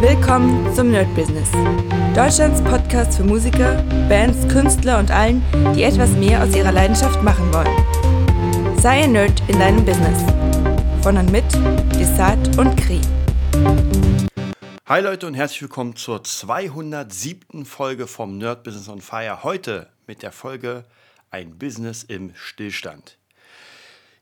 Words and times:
Willkommen 0.00 0.72
zum 0.76 0.92
Nerd 0.92 1.12
Business. 1.16 1.50
Deutschlands 2.14 2.62
Podcast 2.62 3.16
für 3.16 3.24
Musiker, 3.24 3.82
Bands, 4.08 4.46
Künstler 4.46 5.00
und 5.00 5.10
allen, 5.10 5.42
die 5.74 5.82
etwas 5.82 6.12
mehr 6.12 6.40
aus 6.40 6.54
ihrer 6.54 6.70
Leidenschaft 6.70 7.20
machen 7.24 7.52
wollen. 7.52 8.78
Sei 8.78 9.02
ein 9.02 9.10
Nerd 9.10 9.42
in 9.48 9.58
deinem 9.58 9.84
Business. 9.84 10.22
Von 11.02 11.16
und 11.16 11.32
mit 11.32 11.44
Desart 11.98 12.56
und 12.58 12.76
Kri. 12.76 13.00
Hi 14.86 15.00
Leute 15.00 15.26
und 15.26 15.34
herzlich 15.34 15.62
willkommen 15.62 15.96
zur 15.96 16.22
207. 16.22 17.64
Folge 17.64 18.06
vom 18.06 18.38
Nerd 18.38 18.62
Business 18.62 18.88
on 18.88 19.00
Fire. 19.00 19.42
Heute 19.42 19.88
mit 20.06 20.22
der 20.22 20.30
Folge 20.30 20.84
Ein 21.32 21.58
Business 21.58 22.04
im 22.04 22.30
Stillstand. 22.36 23.17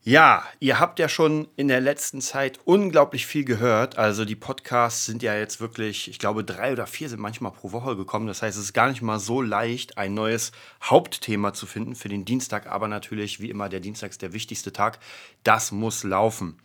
Ja, 0.09 0.45
ihr 0.61 0.79
habt 0.79 1.00
ja 1.00 1.09
schon 1.09 1.48
in 1.57 1.66
der 1.66 1.80
letzten 1.80 2.20
Zeit 2.20 2.61
unglaublich 2.64 3.27
viel 3.27 3.45
gehört. 3.45 3.98
Also 3.98 4.25
die 4.25 4.36
Podcasts 4.36 5.04
sind 5.04 5.21
ja 5.21 5.36
jetzt 5.36 5.61
wirklich, 5.61 6.08
ich 6.08 6.21
glaube, 6.21 6.44
drei 6.44 6.71
oder 6.71 6.86
vier 6.86 7.08
sind 7.08 7.18
manchmal 7.18 7.50
pro 7.50 7.72
Woche 7.72 7.96
gekommen. 7.96 8.29
Das 8.29 8.40
heißt, 8.40 8.57
es 8.57 8.67
ist 8.67 8.72
gar 8.72 8.89
nicht 8.89 9.03
mal 9.03 9.18
so 9.18 9.43
leicht, 9.43 9.98
ein 9.98 10.14
neues 10.14 10.53
Hauptthema 10.81 11.54
zu 11.54 11.67
finden 11.67 11.96
für 11.96 12.08
den 12.08 12.25
Dienstag. 12.25 12.68
Aber 12.68 12.86
natürlich, 12.86 13.40
wie 13.40 13.50
immer, 13.50 13.68
der 13.68 13.81
Dienstag 13.81 14.12
ist 14.12 14.22
der 14.22 14.32
wichtigste 14.32 14.72
Tag. 14.72 15.00
Das 15.43 15.72
muss 15.72 16.04
laufen. 16.04 16.61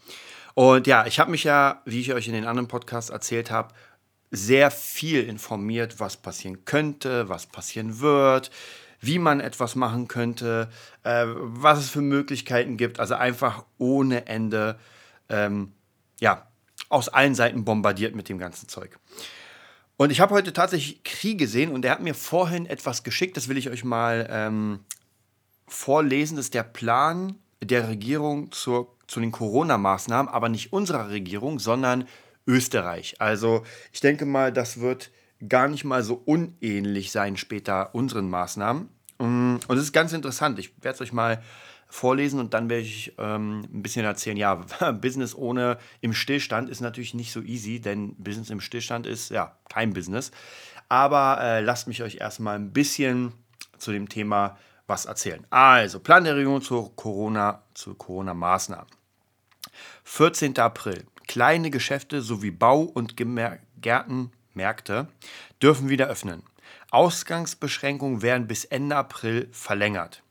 Und 0.54 0.86
ja, 0.86 1.08
ich 1.08 1.20
habe 1.20 1.32
mich 1.32 1.44
ja, 1.44 1.82
wie 1.86 2.02
ich 2.02 2.14
euch 2.14 2.28
in 2.28 2.34
den 2.34 2.46
anderen 2.46 2.68
Podcasts 2.68 3.10
erzählt 3.10 3.50
habe, 3.50 3.74
sehr 4.30 4.70
viel 4.70 5.28
informiert, 5.28 6.00
was 6.00 6.16
passieren 6.16 6.64
könnte, 6.66 7.28
was 7.28 7.48
passieren 7.48 8.02
wird, 8.02 8.52
wie 9.02 9.20
man 9.20 9.40
etwas 9.40 9.76
machen 9.76 10.08
könnte, 10.08 10.70
äh, 11.04 11.26
was 11.28 11.80
es 11.80 11.90
für 11.90 12.02
Möglichkeiten 12.02 12.78
gibt. 12.78 13.00
Also 13.00 13.16
einfach 13.16 13.66
ohne 13.78 14.28
Ende, 14.28 14.80
ähm, 15.28 15.74
ja, 16.20 16.48
aus 16.90 17.10
allen 17.10 17.36
Seiten 17.36 17.66
bombardiert 17.66 18.16
mit 18.16 18.30
dem 18.30 18.38
ganzen 18.38 18.70
Zeug. 18.70 18.98
Und 19.98 20.12
ich 20.12 20.20
habe 20.20 20.34
heute 20.34 20.54
tatsächlich 20.54 21.04
Krieg 21.04 21.38
gesehen 21.38 21.72
und 21.72 21.84
er 21.86 21.92
hat 21.92 22.02
mir 22.02 22.16
vorhin 22.16 22.66
etwas 22.66 23.04
geschickt, 23.04 23.38
das 23.38 23.48
will 23.48 23.58
ich 23.58 23.70
euch 23.70 23.84
mal 23.84 24.28
ähm, 24.30 24.80
vorlesen. 25.68 26.38
Das 26.38 26.46
ist 26.46 26.54
der 26.54 26.64
Plan 26.64 27.36
der 27.64 27.88
Regierung 27.88 28.52
zur, 28.52 28.96
zu 29.08 29.20
den 29.20 29.32
Corona-Maßnahmen, 29.32 30.32
aber 30.32 30.50
nicht 30.50 30.74
unserer 30.74 31.10
Regierung, 31.10 31.60
sondern 31.60 32.08
Österreich. 32.48 33.16
Also 33.20 33.64
ich 33.94 34.00
denke 34.00 34.26
mal, 34.26 34.52
das 34.52 34.80
wird 34.80 35.12
gar 35.48 35.68
nicht 35.68 35.84
mal 35.84 36.04
so 36.04 36.22
unähnlich 36.26 37.12
sein 37.12 37.38
später 37.38 37.94
unseren 37.96 38.30
Maßnahmen. 38.30 38.90
Mm, 39.20 39.56
und 39.68 39.78
es 39.78 39.84
ist 39.84 39.94
ganz 39.94 40.14
interessant. 40.14 40.60
Ich 40.60 40.74
werde 40.82 40.96
es 40.96 41.02
euch 41.02 41.14
mal 41.14 41.42
vorlesen 41.88 42.40
und 42.40 42.54
dann 42.54 42.70
werde 42.70 42.84
ich 42.84 43.14
ähm, 43.18 43.68
ein 43.72 43.84
bisschen 43.84 44.06
erzählen. 44.06 44.38
Ja, 44.38 44.56
Business 45.02 45.36
ohne 45.36 45.78
im 46.00 46.14
Stillstand 46.14 46.70
ist 46.70 46.82
natürlich 46.82 47.14
nicht 47.14 47.32
so 47.32 47.42
easy, 47.42 47.80
denn 47.80 48.16
Business 48.16 48.50
im 48.50 48.62
Stillstand 48.62 49.06
ist 49.06 49.30
ja 49.30 49.58
kein 49.70 49.94
Business. 49.94 50.32
Aber 50.90 51.40
äh, 51.42 51.62
lasst 51.62 51.88
mich 51.88 52.02
euch 52.04 52.16
erstmal 52.16 52.56
ein 52.56 52.72
bisschen 52.72 53.34
zu 53.78 53.92
dem 53.92 54.10
Thema 54.10 54.58
was 54.88 55.06
erzählen. 55.06 55.46
Also, 55.50 56.00
Plan 56.00 56.24
der 56.24 56.36
Regierung 56.36 56.62
zur 56.62 56.96
Corona, 56.96 57.64
zu 57.74 57.94
Corona-Maßnahmen. 57.94 58.88
14. 60.04 60.58
April. 60.60 61.06
Kleine 61.28 61.72
Geschäfte 61.72 62.22
sowie 62.22 62.52
Bau- 62.52 62.82
und 62.82 63.16
Gärtenmärkte 64.52 65.08
dürfen 65.62 65.90
wieder 65.90 66.08
öffnen. 66.08 66.44
Ausgangsbeschränkungen 66.92 68.22
werden 68.22 68.48
bis 68.48 68.66
Ende 68.66 68.96
April 68.96 69.48
verlängert. 69.52 70.24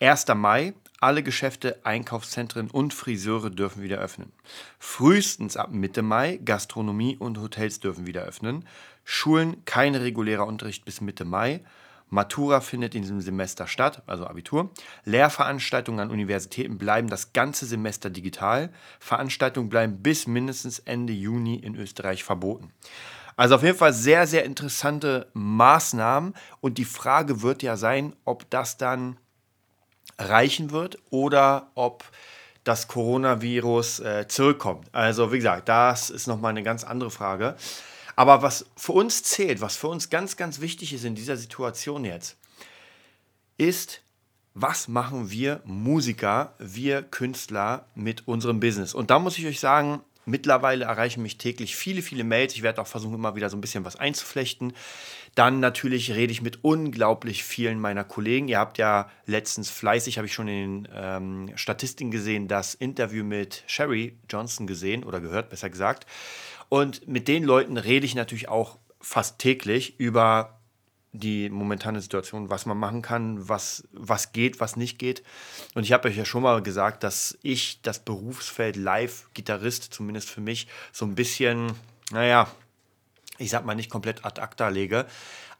1. 0.00 0.26
Mai. 0.34 0.74
Alle 1.02 1.22
Geschäfte, 1.22 1.80
Einkaufszentren 1.84 2.70
und 2.70 2.92
Friseure 2.92 3.48
dürfen 3.48 3.82
wieder 3.82 3.98
öffnen. 3.98 4.32
Frühestens 4.78 5.56
ab 5.56 5.70
Mitte 5.72 6.02
Mai. 6.02 6.38
Gastronomie 6.44 7.16
und 7.16 7.38
Hotels 7.38 7.80
dürfen 7.80 8.06
wieder 8.06 8.22
öffnen. 8.22 8.66
Schulen 9.04 9.64
kein 9.64 9.94
regulärer 9.94 10.46
Unterricht 10.46 10.84
bis 10.84 11.00
Mitte 11.00 11.24
Mai. 11.24 11.62
Matura 12.10 12.60
findet 12.60 12.94
in 12.94 13.02
diesem 13.02 13.20
Semester 13.20 13.66
statt, 13.66 14.02
also 14.06 14.26
Abitur. 14.26 14.70
Lehrveranstaltungen 15.04 16.00
an 16.00 16.10
Universitäten 16.10 16.76
bleiben 16.76 17.08
das 17.08 17.32
ganze 17.32 17.66
Semester 17.66 18.10
digital. 18.10 18.70
Veranstaltungen 18.98 19.68
bleiben 19.68 20.02
bis 20.02 20.26
mindestens 20.26 20.80
Ende 20.80 21.12
Juni 21.12 21.54
in 21.56 21.76
Österreich 21.76 22.24
verboten. 22.24 22.72
Also 23.40 23.54
auf 23.54 23.62
jeden 23.62 23.78
Fall 23.78 23.94
sehr, 23.94 24.26
sehr 24.26 24.44
interessante 24.44 25.26
Maßnahmen. 25.32 26.34
Und 26.60 26.76
die 26.76 26.84
Frage 26.84 27.40
wird 27.40 27.62
ja 27.62 27.78
sein, 27.78 28.14
ob 28.26 28.50
das 28.50 28.76
dann 28.76 29.16
reichen 30.18 30.72
wird 30.72 30.98
oder 31.08 31.70
ob 31.74 32.04
das 32.64 32.86
Coronavirus 32.86 34.00
äh, 34.00 34.28
zurückkommt. 34.28 34.94
Also 34.94 35.32
wie 35.32 35.38
gesagt, 35.38 35.70
das 35.70 36.10
ist 36.10 36.26
nochmal 36.26 36.50
eine 36.50 36.62
ganz 36.62 36.84
andere 36.84 37.10
Frage. 37.10 37.56
Aber 38.14 38.42
was 38.42 38.66
für 38.76 38.92
uns 38.92 39.22
zählt, 39.22 39.62
was 39.62 39.74
für 39.74 39.88
uns 39.88 40.10
ganz, 40.10 40.36
ganz 40.36 40.60
wichtig 40.60 40.92
ist 40.92 41.06
in 41.06 41.14
dieser 41.14 41.38
Situation 41.38 42.04
jetzt, 42.04 42.36
ist, 43.56 44.02
was 44.52 44.86
machen 44.86 45.30
wir 45.30 45.62
Musiker, 45.64 46.52
wir 46.58 47.00
Künstler 47.00 47.86
mit 47.94 48.28
unserem 48.28 48.60
Business? 48.60 48.92
Und 48.92 49.10
da 49.10 49.18
muss 49.18 49.38
ich 49.38 49.46
euch 49.46 49.60
sagen, 49.60 50.02
Mittlerweile 50.26 50.84
erreichen 50.84 51.22
mich 51.22 51.38
täglich 51.38 51.76
viele, 51.76 52.02
viele 52.02 52.24
Mails. 52.24 52.54
Ich 52.54 52.62
werde 52.62 52.80
auch 52.80 52.86
versuchen, 52.86 53.14
immer 53.14 53.36
wieder 53.36 53.48
so 53.48 53.56
ein 53.56 53.60
bisschen 53.60 53.84
was 53.84 53.96
einzuflechten. 53.96 54.74
Dann 55.34 55.60
natürlich 55.60 56.12
rede 56.12 56.32
ich 56.32 56.42
mit 56.42 56.62
unglaublich 56.62 57.42
vielen 57.44 57.80
meiner 57.80 58.04
Kollegen. 58.04 58.48
Ihr 58.48 58.58
habt 58.58 58.78
ja 58.78 59.10
letztens 59.26 59.70
fleißig, 59.70 60.18
habe 60.18 60.26
ich 60.26 60.34
schon 60.34 60.48
in 60.48 60.84
den 60.84 60.92
ähm, 60.94 61.52
Statistiken 61.56 62.10
gesehen, 62.10 62.48
das 62.48 62.74
Interview 62.74 63.24
mit 63.24 63.64
Sherry 63.66 64.18
Johnson 64.28 64.66
gesehen 64.66 65.04
oder 65.04 65.20
gehört, 65.20 65.50
besser 65.50 65.70
gesagt. 65.70 66.06
Und 66.68 67.08
mit 67.08 67.26
den 67.26 67.42
Leuten 67.42 67.76
rede 67.76 68.06
ich 68.06 68.14
natürlich 68.14 68.48
auch 68.48 68.78
fast 69.00 69.38
täglich 69.38 69.98
über 69.98 70.59
die 71.12 71.50
momentane 71.50 72.00
Situation, 72.00 72.50
was 72.50 72.66
man 72.66 72.78
machen 72.78 73.02
kann, 73.02 73.48
was, 73.48 73.88
was 73.92 74.32
geht, 74.32 74.60
was 74.60 74.76
nicht 74.76 74.98
geht. 74.98 75.22
Und 75.74 75.82
ich 75.82 75.92
habe 75.92 76.08
euch 76.08 76.16
ja 76.16 76.24
schon 76.24 76.42
mal 76.42 76.62
gesagt, 76.62 77.02
dass 77.02 77.36
ich 77.42 77.82
das 77.82 77.98
Berufsfeld 77.98 78.76
Live-Gitarrist, 78.76 79.92
zumindest 79.92 80.30
für 80.30 80.40
mich, 80.40 80.68
so 80.92 81.04
ein 81.04 81.16
bisschen, 81.16 81.72
naja, 82.12 82.48
ich 83.38 83.50
sag 83.50 83.64
mal 83.64 83.74
nicht 83.74 83.90
komplett 83.90 84.24
ad 84.24 84.40
acta 84.40 84.68
lege, 84.68 85.06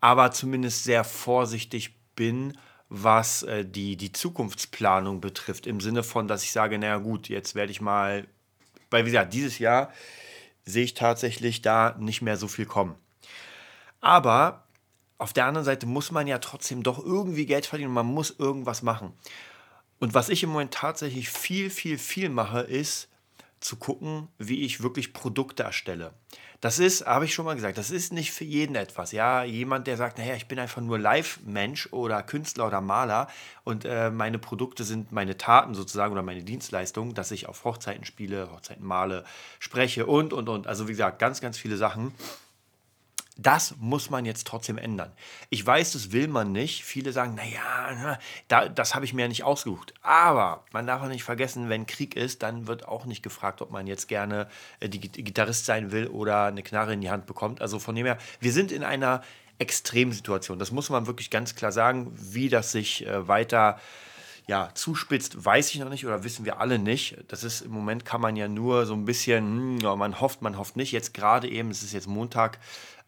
aber 0.00 0.30
zumindest 0.30 0.84
sehr 0.84 1.02
vorsichtig 1.02 1.94
bin, 2.14 2.56
was 2.88 3.42
äh, 3.44 3.64
die, 3.64 3.96
die 3.96 4.12
Zukunftsplanung 4.12 5.20
betrifft. 5.20 5.66
Im 5.66 5.80
Sinne 5.80 6.02
von, 6.02 6.28
dass 6.28 6.42
ich 6.42 6.52
sage, 6.52 6.78
naja 6.78 6.98
gut, 6.98 7.28
jetzt 7.28 7.54
werde 7.54 7.72
ich 7.72 7.80
mal, 7.80 8.26
weil 8.90 9.04
wie 9.04 9.10
gesagt, 9.10 9.32
dieses 9.32 9.58
Jahr 9.58 9.92
sehe 10.64 10.84
ich 10.84 10.94
tatsächlich 10.94 11.62
da 11.62 11.96
nicht 11.98 12.22
mehr 12.22 12.36
so 12.36 12.48
viel 12.48 12.66
kommen. 12.66 12.94
Aber 14.00 14.64
auf 15.20 15.32
der 15.32 15.46
anderen 15.46 15.64
Seite 15.64 15.86
muss 15.86 16.10
man 16.10 16.26
ja 16.26 16.38
trotzdem 16.38 16.82
doch 16.82 16.98
irgendwie 16.98 17.46
Geld 17.46 17.66
verdienen 17.66 17.88
und 17.88 17.94
man 17.94 18.06
muss 18.06 18.34
irgendwas 18.38 18.82
machen. 18.82 19.12
Und 19.98 20.14
was 20.14 20.30
ich 20.30 20.42
im 20.42 20.50
Moment 20.50 20.72
tatsächlich 20.72 21.28
viel, 21.28 21.68
viel, 21.68 21.98
viel 21.98 22.30
mache, 22.30 22.60
ist 22.60 23.08
zu 23.60 23.76
gucken, 23.76 24.28
wie 24.38 24.64
ich 24.64 24.82
wirklich 24.82 25.12
Produkte 25.12 25.62
erstelle. 25.62 26.14
Das 26.62 26.78
ist, 26.78 27.06
habe 27.06 27.26
ich 27.26 27.34
schon 27.34 27.44
mal 27.44 27.54
gesagt, 27.54 27.76
das 27.76 27.90
ist 27.90 28.12
nicht 28.12 28.32
für 28.32 28.44
jeden 28.44 28.74
etwas. 28.74 29.12
Ja, 29.12 29.44
jemand, 29.44 29.86
der 29.86 29.98
sagt, 29.98 30.18
naja, 30.18 30.34
ich 30.34 30.48
bin 30.48 30.58
einfach 30.58 30.80
nur 30.80 30.98
Live-Mensch 30.98 31.88
oder 31.90 32.22
Künstler 32.22 32.66
oder 32.66 32.80
Maler 32.80 33.28
und 33.64 33.84
äh, 33.84 34.10
meine 34.10 34.38
Produkte 34.38 34.84
sind 34.84 35.12
meine 35.12 35.36
Taten 35.36 35.74
sozusagen 35.74 36.12
oder 36.12 36.22
meine 36.22 36.42
Dienstleistungen, 36.42 37.14
dass 37.14 37.30
ich 37.30 37.48
auf 37.48 37.64
Hochzeiten 37.64 38.04
spiele, 38.04 38.50
Hochzeiten 38.52 38.84
male, 38.84 39.24
spreche 39.58 40.06
und, 40.06 40.32
und, 40.32 40.48
und. 40.48 40.66
Also 40.66 40.88
wie 40.88 40.92
gesagt, 40.92 41.18
ganz, 41.18 41.40
ganz 41.42 41.58
viele 41.58 41.76
Sachen. 41.76 42.14
Das 43.42 43.74
muss 43.78 44.10
man 44.10 44.26
jetzt 44.26 44.46
trotzdem 44.46 44.76
ändern. 44.76 45.12
Ich 45.48 45.64
weiß, 45.64 45.92
das 45.92 46.12
will 46.12 46.28
man 46.28 46.52
nicht. 46.52 46.84
Viele 46.84 47.12
sagen, 47.12 47.34
naja, 47.34 48.18
da, 48.48 48.68
das 48.68 48.94
habe 48.94 49.04
ich 49.04 49.14
mir 49.14 49.22
ja 49.22 49.28
nicht 49.28 49.44
ausgesucht. 49.44 49.94
Aber 50.02 50.64
man 50.72 50.86
darf 50.86 51.02
auch 51.02 51.08
nicht 51.08 51.24
vergessen, 51.24 51.68
wenn 51.68 51.86
Krieg 51.86 52.16
ist, 52.16 52.42
dann 52.42 52.66
wird 52.66 52.86
auch 52.86 53.06
nicht 53.06 53.22
gefragt, 53.22 53.62
ob 53.62 53.70
man 53.70 53.86
jetzt 53.86 54.08
gerne 54.08 54.48
äh, 54.80 54.88
die 54.88 55.00
Gitarrist 55.00 55.64
sein 55.64 55.90
will 55.90 56.06
oder 56.08 56.44
eine 56.44 56.62
Knarre 56.62 56.92
in 56.92 57.00
die 57.00 57.10
Hand 57.10 57.26
bekommt. 57.26 57.62
Also 57.62 57.78
von 57.78 57.94
dem 57.94 58.04
her, 58.04 58.18
wir 58.40 58.52
sind 58.52 58.72
in 58.72 58.84
einer 58.84 59.22
Extremsituation. 59.58 60.58
Das 60.58 60.70
muss 60.70 60.90
man 60.90 61.06
wirklich 61.06 61.30
ganz 61.30 61.54
klar 61.54 61.72
sagen, 61.72 62.12
wie 62.14 62.48
das 62.48 62.72
sich 62.72 63.06
äh, 63.06 63.26
weiter 63.26 63.78
ja, 64.46 64.70
zuspitzt, 64.74 65.44
weiß 65.44 65.70
ich 65.70 65.78
noch 65.78 65.90
nicht 65.90 66.04
oder 66.04 66.24
wissen 66.24 66.44
wir 66.44 66.60
alle 66.60 66.78
nicht. 66.78 67.16
Das 67.28 67.44
ist 67.44 67.60
im 67.60 67.70
Moment 67.70 68.04
kann 68.04 68.20
man 68.20 68.34
ja 68.36 68.48
nur 68.48 68.84
so 68.84 68.94
ein 68.94 69.04
bisschen, 69.04 69.80
hm, 69.80 69.98
man 69.98 70.20
hofft, 70.20 70.42
man 70.42 70.58
hofft 70.58 70.76
nicht. 70.76 70.92
Jetzt 70.92 71.14
gerade 71.14 71.48
eben, 71.48 71.70
es 71.70 71.82
ist 71.82 71.92
jetzt 71.92 72.08
Montag, 72.08 72.58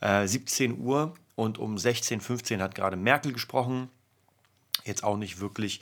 äh, 0.02 0.26
17 0.26 0.78
Uhr 0.78 1.14
und 1.34 1.58
um 1.58 1.76
16.15 1.76 2.56
Uhr 2.56 2.62
hat 2.62 2.74
gerade 2.74 2.96
Merkel 2.96 3.32
gesprochen. 3.32 3.88
Jetzt 4.84 5.04
auch 5.04 5.16
nicht 5.16 5.40
wirklich 5.40 5.80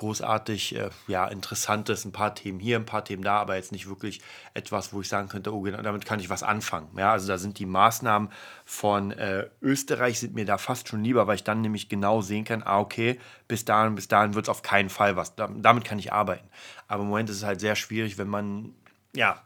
großartig 0.00 0.76
äh, 0.76 0.90
ja, 1.08 1.28
Interessantes, 1.28 2.06
ein 2.06 2.12
paar 2.12 2.34
Themen 2.34 2.58
hier, 2.58 2.76
ein 2.76 2.86
paar 2.86 3.04
Themen 3.04 3.22
da, 3.22 3.38
aber 3.38 3.56
jetzt 3.56 3.70
nicht 3.70 3.86
wirklich 3.86 4.22
etwas, 4.54 4.94
wo 4.94 5.02
ich 5.02 5.08
sagen 5.08 5.28
könnte, 5.28 5.54
oh, 5.54 5.60
genau, 5.60 5.82
damit 5.82 6.06
kann 6.06 6.20
ich 6.20 6.30
was 6.30 6.42
anfangen. 6.42 6.88
Ja, 6.96 7.12
also 7.12 7.28
da 7.28 7.36
sind 7.36 7.58
die 7.58 7.66
Maßnahmen 7.66 8.30
von 8.64 9.10
äh, 9.12 9.48
Österreich 9.60 10.18
sind 10.18 10.34
mir 10.34 10.46
da 10.46 10.56
fast 10.56 10.88
schon 10.88 11.04
lieber, 11.04 11.26
weil 11.26 11.36
ich 11.36 11.44
dann 11.44 11.60
nämlich 11.60 11.90
genau 11.90 12.22
sehen 12.22 12.44
kann, 12.44 12.62
ah, 12.64 12.80
okay, 12.80 13.20
bis 13.46 13.66
dahin, 13.66 13.94
bis 13.94 14.08
dahin 14.08 14.34
wird 14.34 14.46
es 14.46 14.48
auf 14.48 14.62
keinen 14.62 14.88
Fall 14.88 15.16
was. 15.16 15.34
damit 15.36 15.84
kann 15.84 15.98
ich 15.98 16.12
arbeiten. 16.12 16.48
Aber 16.88 17.02
im 17.02 17.10
Moment 17.10 17.28
ist 17.28 17.36
es 17.36 17.44
halt 17.44 17.60
sehr 17.60 17.76
schwierig, 17.76 18.16
wenn 18.16 18.28
man, 18.28 18.74
ja, 19.14 19.42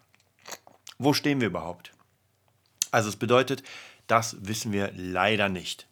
wo 0.98 1.12
stehen 1.12 1.40
wir 1.40 1.48
überhaupt? 1.48 1.92
Also 2.92 3.08
es 3.08 3.16
bedeutet, 3.16 3.64
das 4.06 4.36
wissen 4.46 4.72
wir 4.72 4.90
leider 4.94 5.48
nicht. 5.48 5.88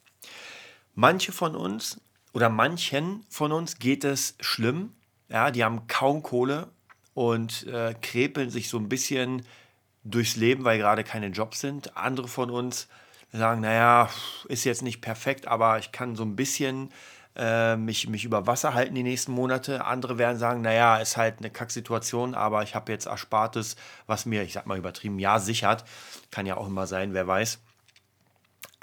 Manche 0.95 1.31
von 1.31 1.55
uns 1.55 2.01
oder 2.33 2.49
manchen 2.49 3.25
von 3.29 3.51
uns 3.51 3.79
geht 3.79 4.03
es 4.03 4.35
schlimm. 4.39 4.93
Ja, 5.29 5.51
die 5.51 5.63
haben 5.63 5.87
kaum 5.87 6.23
Kohle 6.23 6.67
und 7.13 7.65
äh, 7.67 7.95
krepeln 8.01 8.49
sich 8.49 8.69
so 8.69 8.77
ein 8.77 8.89
bisschen 8.89 9.45
durchs 10.03 10.35
Leben, 10.35 10.63
weil 10.63 10.77
gerade 10.77 11.03
keine 11.03 11.27
Jobs 11.27 11.59
sind. 11.59 11.95
Andere 11.95 12.27
von 12.27 12.49
uns 12.49 12.87
sagen, 13.31 13.61
naja, 13.61 14.09
ist 14.47 14.63
jetzt 14.63 14.83
nicht 14.83 15.01
perfekt, 15.01 15.47
aber 15.47 15.79
ich 15.79 15.91
kann 15.91 16.15
so 16.15 16.23
ein 16.23 16.35
bisschen 16.35 16.91
äh, 17.35 17.75
mich, 17.75 18.07
mich 18.07 18.25
über 18.25 18.45
Wasser 18.45 18.73
halten 18.73 18.93
die 18.95 19.03
nächsten 19.03 19.31
Monate. 19.31 19.85
Andere 19.85 20.17
werden 20.17 20.37
sagen, 20.37 20.61
naja, 20.61 20.97
ist 20.97 21.17
halt 21.17 21.39
eine 21.39 21.49
Kacksituation, 21.49 22.35
aber 22.35 22.63
ich 22.63 22.75
habe 22.75 22.91
jetzt 22.91 23.07
Erspartes, 23.07 23.75
was 24.05 24.25
mir, 24.25 24.43
ich 24.43 24.53
sag 24.53 24.67
mal 24.67 24.77
übertrieben, 24.77 25.17
ja 25.19 25.39
sichert. 25.39 25.83
Kann 26.29 26.45
ja 26.45 26.57
auch 26.57 26.67
immer 26.67 26.85
sein, 26.85 27.13
wer 27.13 27.25
weiß. 27.25 27.59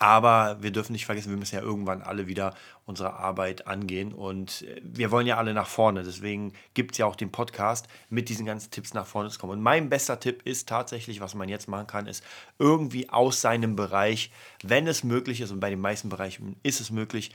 Aber 0.03 0.57
wir 0.63 0.71
dürfen 0.71 0.93
nicht 0.93 1.05
vergessen, 1.05 1.29
wir 1.29 1.37
müssen 1.37 1.57
ja 1.57 1.61
irgendwann 1.61 2.01
alle 2.01 2.27
wieder 2.27 2.55
unsere 2.87 3.13
Arbeit 3.13 3.67
angehen 3.67 4.15
und 4.15 4.63
äh, 4.63 4.81
wir 4.83 5.11
wollen 5.11 5.27
ja 5.27 5.37
alle 5.37 5.53
nach 5.53 5.69
vorne. 5.69 6.03
Deswegen 6.03 6.55
gibt 6.73 6.93
es 6.93 6.99
ja 6.99 7.05
auch 7.05 7.17
den 7.17 7.31
Podcast 7.31 7.87
mit 8.09 8.31
diesen 8.31 8.47
ganzen 8.47 8.71
Tipps 8.71 8.95
nach 8.95 9.07
vorne 9.07 9.29
zu 9.29 9.39
kommen. 9.39 9.53
Und 9.53 9.61
mein 9.61 9.91
bester 9.91 10.19
Tipp 10.19 10.41
ist 10.47 10.71
tatsächlich, 10.71 11.21
was 11.21 11.35
man 11.35 11.51
jetzt 11.51 11.69
machen 11.69 11.87
kann, 11.87 12.07
ist 12.07 12.25
irgendwie 12.59 13.11
aus 13.11 13.43
seinem 13.43 13.77
Bereich, 13.77 14.33
wenn 14.63 14.87
es 14.87 15.05
möglich 15.05 15.43
ist, 15.43 15.51
und 15.51 15.61
bei 15.61 15.69
den 15.69 15.81
meisten 15.81 16.09
Bereichen 16.09 16.57
ist 16.63 16.81
es 16.81 16.91
möglich, 16.91 17.33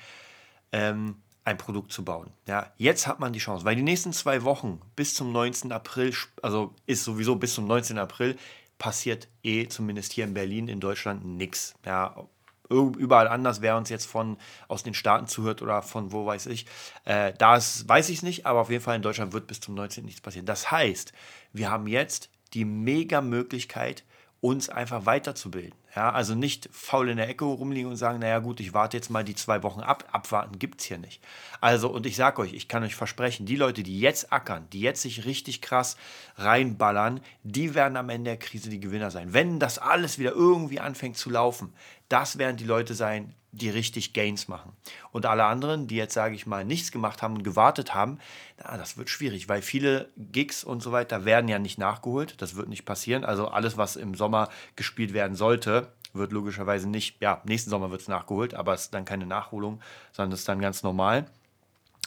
ähm, 0.71 1.17
ein 1.43 1.59
Produkt 1.59 1.91
zu 1.91 2.03
bauen. 2.03 2.31
Ja, 2.47 2.73
jetzt 2.77 3.05
hat 3.05 3.19
man 3.19 3.31
die 3.31 3.37
Chance, 3.37 3.63
weil 3.63 3.75
die 3.75 3.83
nächsten 3.83 4.11
zwei 4.11 4.43
Wochen 4.43 4.81
bis 4.95 5.13
zum 5.13 5.31
19. 5.31 5.71
April, 5.71 6.15
also 6.41 6.73
ist 6.87 7.03
sowieso 7.03 7.35
bis 7.35 7.53
zum 7.53 7.67
19. 7.67 7.99
April, 7.99 8.35
passiert 8.79 9.27
eh, 9.43 9.67
zumindest 9.67 10.13
hier 10.13 10.25
in 10.25 10.33
Berlin, 10.33 10.67
in 10.67 10.79
Deutschland, 10.79 11.23
nichts. 11.23 11.75
Ja, 11.85 12.27
überall 12.69 13.27
anders, 13.27 13.61
wer 13.61 13.77
uns 13.77 13.89
jetzt 13.89 14.05
von 14.05 14.37
aus 14.67 14.83
den 14.83 14.93
Staaten 14.93 15.27
zuhört 15.27 15.61
oder 15.61 15.81
von 15.81 16.11
wo 16.11 16.25
weiß 16.25 16.47
ich. 16.47 16.65
Äh, 17.03 17.33
da 17.37 17.55
weiß 17.57 18.09
ich 18.09 18.17
es 18.17 18.23
nicht, 18.23 18.45
aber 18.45 18.61
auf 18.61 18.69
jeden 18.69 18.83
Fall 18.83 18.95
in 18.95 19.01
Deutschland 19.01 19.33
wird 19.33 19.47
bis 19.47 19.59
zum 19.59 19.75
19. 19.75 20.05
nichts 20.05 20.21
passieren. 20.21 20.45
Das 20.45 20.71
heißt, 20.71 21.13
wir 21.53 21.69
haben 21.69 21.87
jetzt 21.87 22.29
die 22.53 22.65
mega 22.65 23.21
Möglichkeit, 23.21 24.03
uns 24.41 24.69
einfach 24.69 25.05
weiterzubilden. 25.05 25.73
Ja, 25.95 26.11
also 26.11 26.35
nicht 26.35 26.69
faul 26.71 27.09
in 27.09 27.17
der 27.17 27.29
Ecke 27.29 27.45
rumliegen 27.45 27.89
und 27.89 27.95
sagen, 27.95 28.19
naja 28.19 28.39
gut, 28.39 28.59
ich 28.59 28.73
warte 28.73 28.97
jetzt 28.97 29.09
mal 29.09 29.23
die 29.23 29.33
zwei 29.33 29.63
Wochen 29.63 29.79
ab. 29.79 30.09
Abwarten 30.11 30.59
gibt 30.59 30.81
es 30.81 30.87
hier 30.87 30.97
nicht. 30.97 31.23
Also, 31.61 31.89
und 31.89 32.05
ich 32.05 32.17
sage 32.17 32.41
euch, 32.41 32.53
ich 32.53 32.67
kann 32.67 32.83
euch 32.83 32.95
versprechen, 32.95 33.45
die 33.45 33.55
Leute, 33.55 33.81
die 33.81 33.99
jetzt 33.99 34.31
ackern, 34.33 34.67
die 34.71 34.81
jetzt 34.81 35.01
sich 35.01 35.25
richtig 35.25 35.61
krass 35.61 35.95
reinballern, 36.35 37.21
die 37.43 37.75
werden 37.75 37.95
am 37.95 38.09
Ende 38.09 38.31
der 38.31 38.37
Krise 38.37 38.69
die 38.69 38.81
Gewinner 38.81 39.09
sein. 39.09 39.33
Wenn 39.33 39.57
das 39.57 39.79
alles 39.79 40.19
wieder 40.19 40.33
irgendwie 40.33 40.81
anfängt 40.81 41.17
zu 41.17 41.29
laufen, 41.29 41.73
das 42.09 42.37
werden 42.37 42.57
die 42.57 42.65
Leute 42.65 42.93
sein, 42.93 43.33
die 43.51 43.69
richtig 43.69 44.13
Gains 44.13 44.47
machen. 44.47 44.73
Und 45.11 45.25
alle 45.25 45.45
anderen, 45.45 45.87
die 45.87 45.95
jetzt, 45.95 46.13
sage 46.13 46.35
ich 46.35 46.45
mal, 46.45 46.65
nichts 46.65 46.91
gemacht 46.91 47.21
haben 47.21 47.35
und 47.35 47.43
gewartet 47.43 47.93
haben, 47.93 48.19
na, 48.61 48.77
das 48.77 48.97
wird 48.97 49.09
schwierig, 49.09 49.47
weil 49.47 49.61
viele 49.61 50.09
Gigs 50.17 50.63
und 50.63 50.83
so 50.83 50.91
weiter 50.91 51.23
werden 51.23 51.47
ja 51.47 51.57
nicht 51.57 51.77
nachgeholt. 51.77 52.41
Das 52.41 52.55
wird 52.55 52.67
nicht 52.67 52.85
passieren. 52.85 53.23
Also 53.23 53.47
alles, 53.47 53.77
was 53.77 53.95
im 53.95 54.13
Sommer 54.13 54.49
gespielt 54.75 55.13
werden 55.13 55.35
sollte, 55.35 55.87
wird 56.13 56.31
logischerweise 56.31 56.89
nicht, 56.89 57.21
ja, 57.21 57.41
nächsten 57.45 57.69
Sommer 57.69 57.91
wird 57.91 58.01
es 58.01 58.07
nachgeholt, 58.07 58.53
aber 58.53 58.73
es 58.73 58.83
ist 58.83 58.93
dann 58.93 59.05
keine 59.05 59.25
Nachholung, 59.25 59.81
sondern 60.11 60.33
es 60.33 60.39
ist 60.39 60.49
dann 60.49 60.59
ganz 60.59 60.83
normal. 60.83 61.25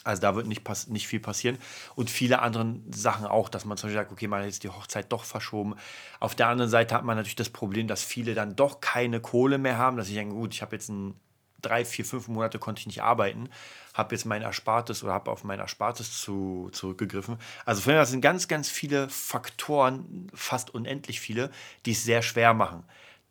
Also 0.08 0.22
da 0.22 0.34
wird 0.34 0.46
nicht, 0.46 0.62
nicht 0.88 1.06
viel 1.06 1.20
passieren. 1.20 1.58
Und 1.94 2.08
viele 2.08 2.40
andere 2.40 2.76
Sachen 2.90 3.26
auch, 3.26 3.50
dass 3.50 3.66
man 3.66 3.76
zum 3.76 3.88
Beispiel 3.88 4.00
sagt, 4.00 4.10
okay, 4.10 4.26
man 4.26 4.40
hat 4.40 4.46
jetzt 4.46 4.64
die 4.64 4.70
Hochzeit 4.70 5.12
doch 5.12 5.24
verschoben. 5.24 5.74
Auf 6.18 6.34
der 6.34 6.48
anderen 6.48 6.70
Seite 6.70 6.94
hat 6.94 7.04
man 7.04 7.16
natürlich 7.16 7.36
das 7.36 7.50
Problem, 7.50 7.88
dass 7.88 8.02
viele 8.02 8.32
dann 8.32 8.56
doch 8.56 8.80
keine 8.80 9.20
Kohle 9.20 9.58
mehr 9.58 9.76
haben, 9.76 9.98
dass 9.98 10.08
ich 10.08 10.14
denke, 10.14 10.34
gut, 10.34 10.54
ich 10.54 10.62
habe 10.62 10.74
jetzt 10.74 10.88
ein 10.88 11.14
drei, 11.60 11.84
vier, 11.84 12.06
fünf 12.06 12.26
Monate 12.28 12.58
konnte 12.58 12.80
ich 12.80 12.86
nicht 12.86 13.02
arbeiten, 13.02 13.50
habe 13.92 14.14
jetzt 14.14 14.24
mein 14.24 14.40
Erspartes 14.40 15.04
oder 15.04 15.12
habe 15.12 15.30
auf 15.30 15.44
mein 15.44 15.58
Erspartes 15.58 16.18
zu, 16.18 16.70
zurückgegriffen. 16.72 17.36
Also 17.66 17.82
von 17.82 17.92
daher 17.92 18.06
sind 18.06 18.22
ganz, 18.22 18.48
ganz 18.48 18.70
viele 18.70 19.10
Faktoren, 19.10 20.28
fast 20.32 20.72
unendlich 20.72 21.20
viele, 21.20 21.50
die 21.84 21.92
es 21.92 22.04
sehr 22.04 22.22
schwer 22.22 22.54
machen. 22.54 22.84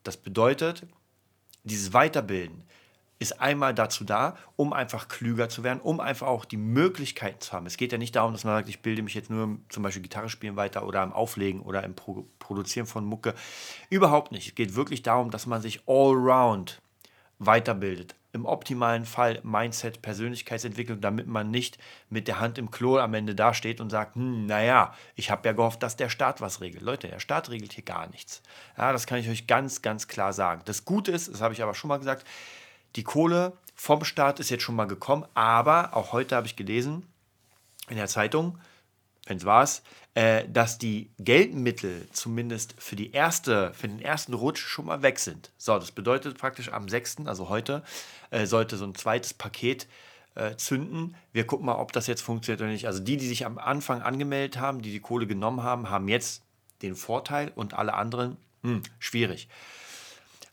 Das 0.04 0.18
bedeutet, 0.18 0.86
dieses 1.64 1.94
Weiterbilden 1.94 2.68
ist 3.20 3.42
einmal 3.42 3.74
dazu 3.74 4.04
da, 4.04 4.36
um 4.56 4.74
einfach 4.74 5.08
klüger 5.08 5.50
zu 5.50 5.64
werden, 5.64 5.80
um 5.82 6.00
einfach 6.00 6.28
auch 6.28 6.46
die 6.46 6.58
Möglichkeiten 6.58 7.42
zu 7.42 7.52
haben. 7.54 7.66
Es 7.66 7.78
geht 7.78 7.92
ja 7.92 7.98
nicht 7.98 8.16
darum, 8.16 8.34
dass 8.34 8.44
man 8.44 8.56
sagt, 8.56 8.70
ich 8.70 8.82
bilde 8.82 9.02
mich 9.02 9.16
jetzt 9.16 9.30
nur 9.30 9.58
zum 9.70 9.84
Beispiel 9.84 10.04
Gitarre 10.04 10.30
spielen 10.30 10.56
weiter 10.56 10.86
oder 10.86 11.04
im 11.04 11.14
Auflegen 11.14 11.62
oder 11.62 11.84
im 11.84 11.96
Pro 11.96 12.26
Produzieren 12.40 12.88
von 12.88 13.04
Mucke. 13.04 13.34
Überhaupt 13.90 14.32
nicht. 14.32 14.48
Es 14.48 14.56
geht 14.56 14.76
wirklich 14.76 15.02
darum, 15.02 15.32
dass 15.32 15.48
man 15.48 15.62
sich 15.62 15.82
allround 15.88 16.82
weiterbildet. 17.40 18.16
Im 18.34 18.46
optimalen 18.46 19.06
Fall 19.06 19.40
Mindset, 19.44 20.02
Persönlichkeitsentwicklung, 20.02 21.02
damit 21.02 21.28
man 21.28 21.50
nicht 21.50 21.78
mit 22.10 22.28
der 22.28 22.40
Hand 22.40 22.58
im 22.58 22.72
Klo 22.72 22.98
am 22.98 23.14
Ende 23.16 23.36
dasteht 23.36 23.82
und 23.82 23.90
sagt, 23.90 24.16
hm, 24.16 24.46
naja, 24.46 24.94
ich 25.16 25.32
habe 25.32 25.48
ja 25.48 25.54
gehofft, 25.54 25.82
dass 25.82 25.98
der 25.98 26.10
Staat 26.10 26.40
was 26.40 26.62
regelt. 26.62 26.84
Leute, 26.84 27.08
der 27.08 27.20
Staat 27.20 27.50
regelt 27.50 27.74
hier 27.74 27.84
gar 27.84 28.08
nichts. 28.10 28.44
Ja, 28.78 28.92
das 28.92 29.08
kann 29.08 29.20
ich 29.20 29.28
euch 29.30 29.48
ganz, 29.48 29.82
ganz 29.82 30.08
klar 30.08 30.34
sagen. 30.34 30.62
Das 30.66 30.86
Gute 30.86 31.12
ist, 31.12 31.34
das 31.34 31.42
habe 31.42 31.54
ich 31.54 31.64
aber 31.64 31.74
schon 31.74 31.88
mal 31.88 31.98
gesagt, 31.98 32.26
die 32.96 33.04
Kohle 33.04 33.54
vom 33.76 34.04
Staat 34.04 34.40
ist 34.40 34.50
jetzt 34.50 34.64
schon 34.64 34.76
mal 34.76 34.88
gekommen, 34.88 35.26
aber 35.34 35.96
auch 35.96 36.12
heute 36.12 36.36
habe 36.36 36.48
ich 36.48 36.56
gelesen 36.56 37.06
in 37.90 37.98
der 37.98 38.08
Zeitung, 38.08 38.58
wenn 39.28 39.38
es 39.38 39.46
war, 39.46 39.68
äh, 40.16 40.48
dass 40.50 40.78
die 40.78 41.12
Geldmittel 41.20 42.08
zumindest 42.12 42.74
für, 42.80 42.96
die 42.96 43.12
erste, 43.12 43.74
für 43.74 43.88
den 43.88 44.02
ersten 44.02 44.34
Rutsch 44.34 44.66
schon 44.66 44.86
mal 44.86 45.04
weg 45.04 45.20
sind. 45.20 45.52
So, 45.58 45.78
das 45.78 45.92
bedeutet 45.92 46.38
praktisch 46.38 46.72
am 46.72 46.90
6., 46.90 47.18
also 47.26 47.50
heute, 47.50 47.84
äh, 48.32 48.46
sollte 48.46 48.78
so 48.78 48.86
ein 48.86 48.96
zweites 48.96 49.34
Paket 49.34 49.88
äh, 50.36 50.56
zünden. 50.56 51.16
Wir 51.34 51.46
gucken 51.46 51.66
mal, 51.66 51.76
ob 51.76 51.92
das 51.92 52.08
jetzt 52.08 52.22
funktioniert 52.22 52.62
oder 52.62 52.72
nicht. 52.72 52.88
Also 52.88 53.00
die, 53.00 53.18
die 53.18 53.28
sich 53.28 53.46
am 53.46 53.58
Anfang 53.58 54.02
angemeldet 54.02 54.60
haben, 54.60 54.82
die 54.82 54.92
die 54.92 55.00
Kohle 55.00 55.28
genommen 55.28 55.64
haben, 55.64 55.90
haben 55.90 56.08
jetzt 56.08 56.42
den 56.82 56.96
Vorteil 56.96 57.52
und 57.56 57.74
alle 57.74 57.94
anderen, 57.94 58.38
mh, 58.62 58.72
hm, 58.72 58.84
schwierig. 59.00 59.50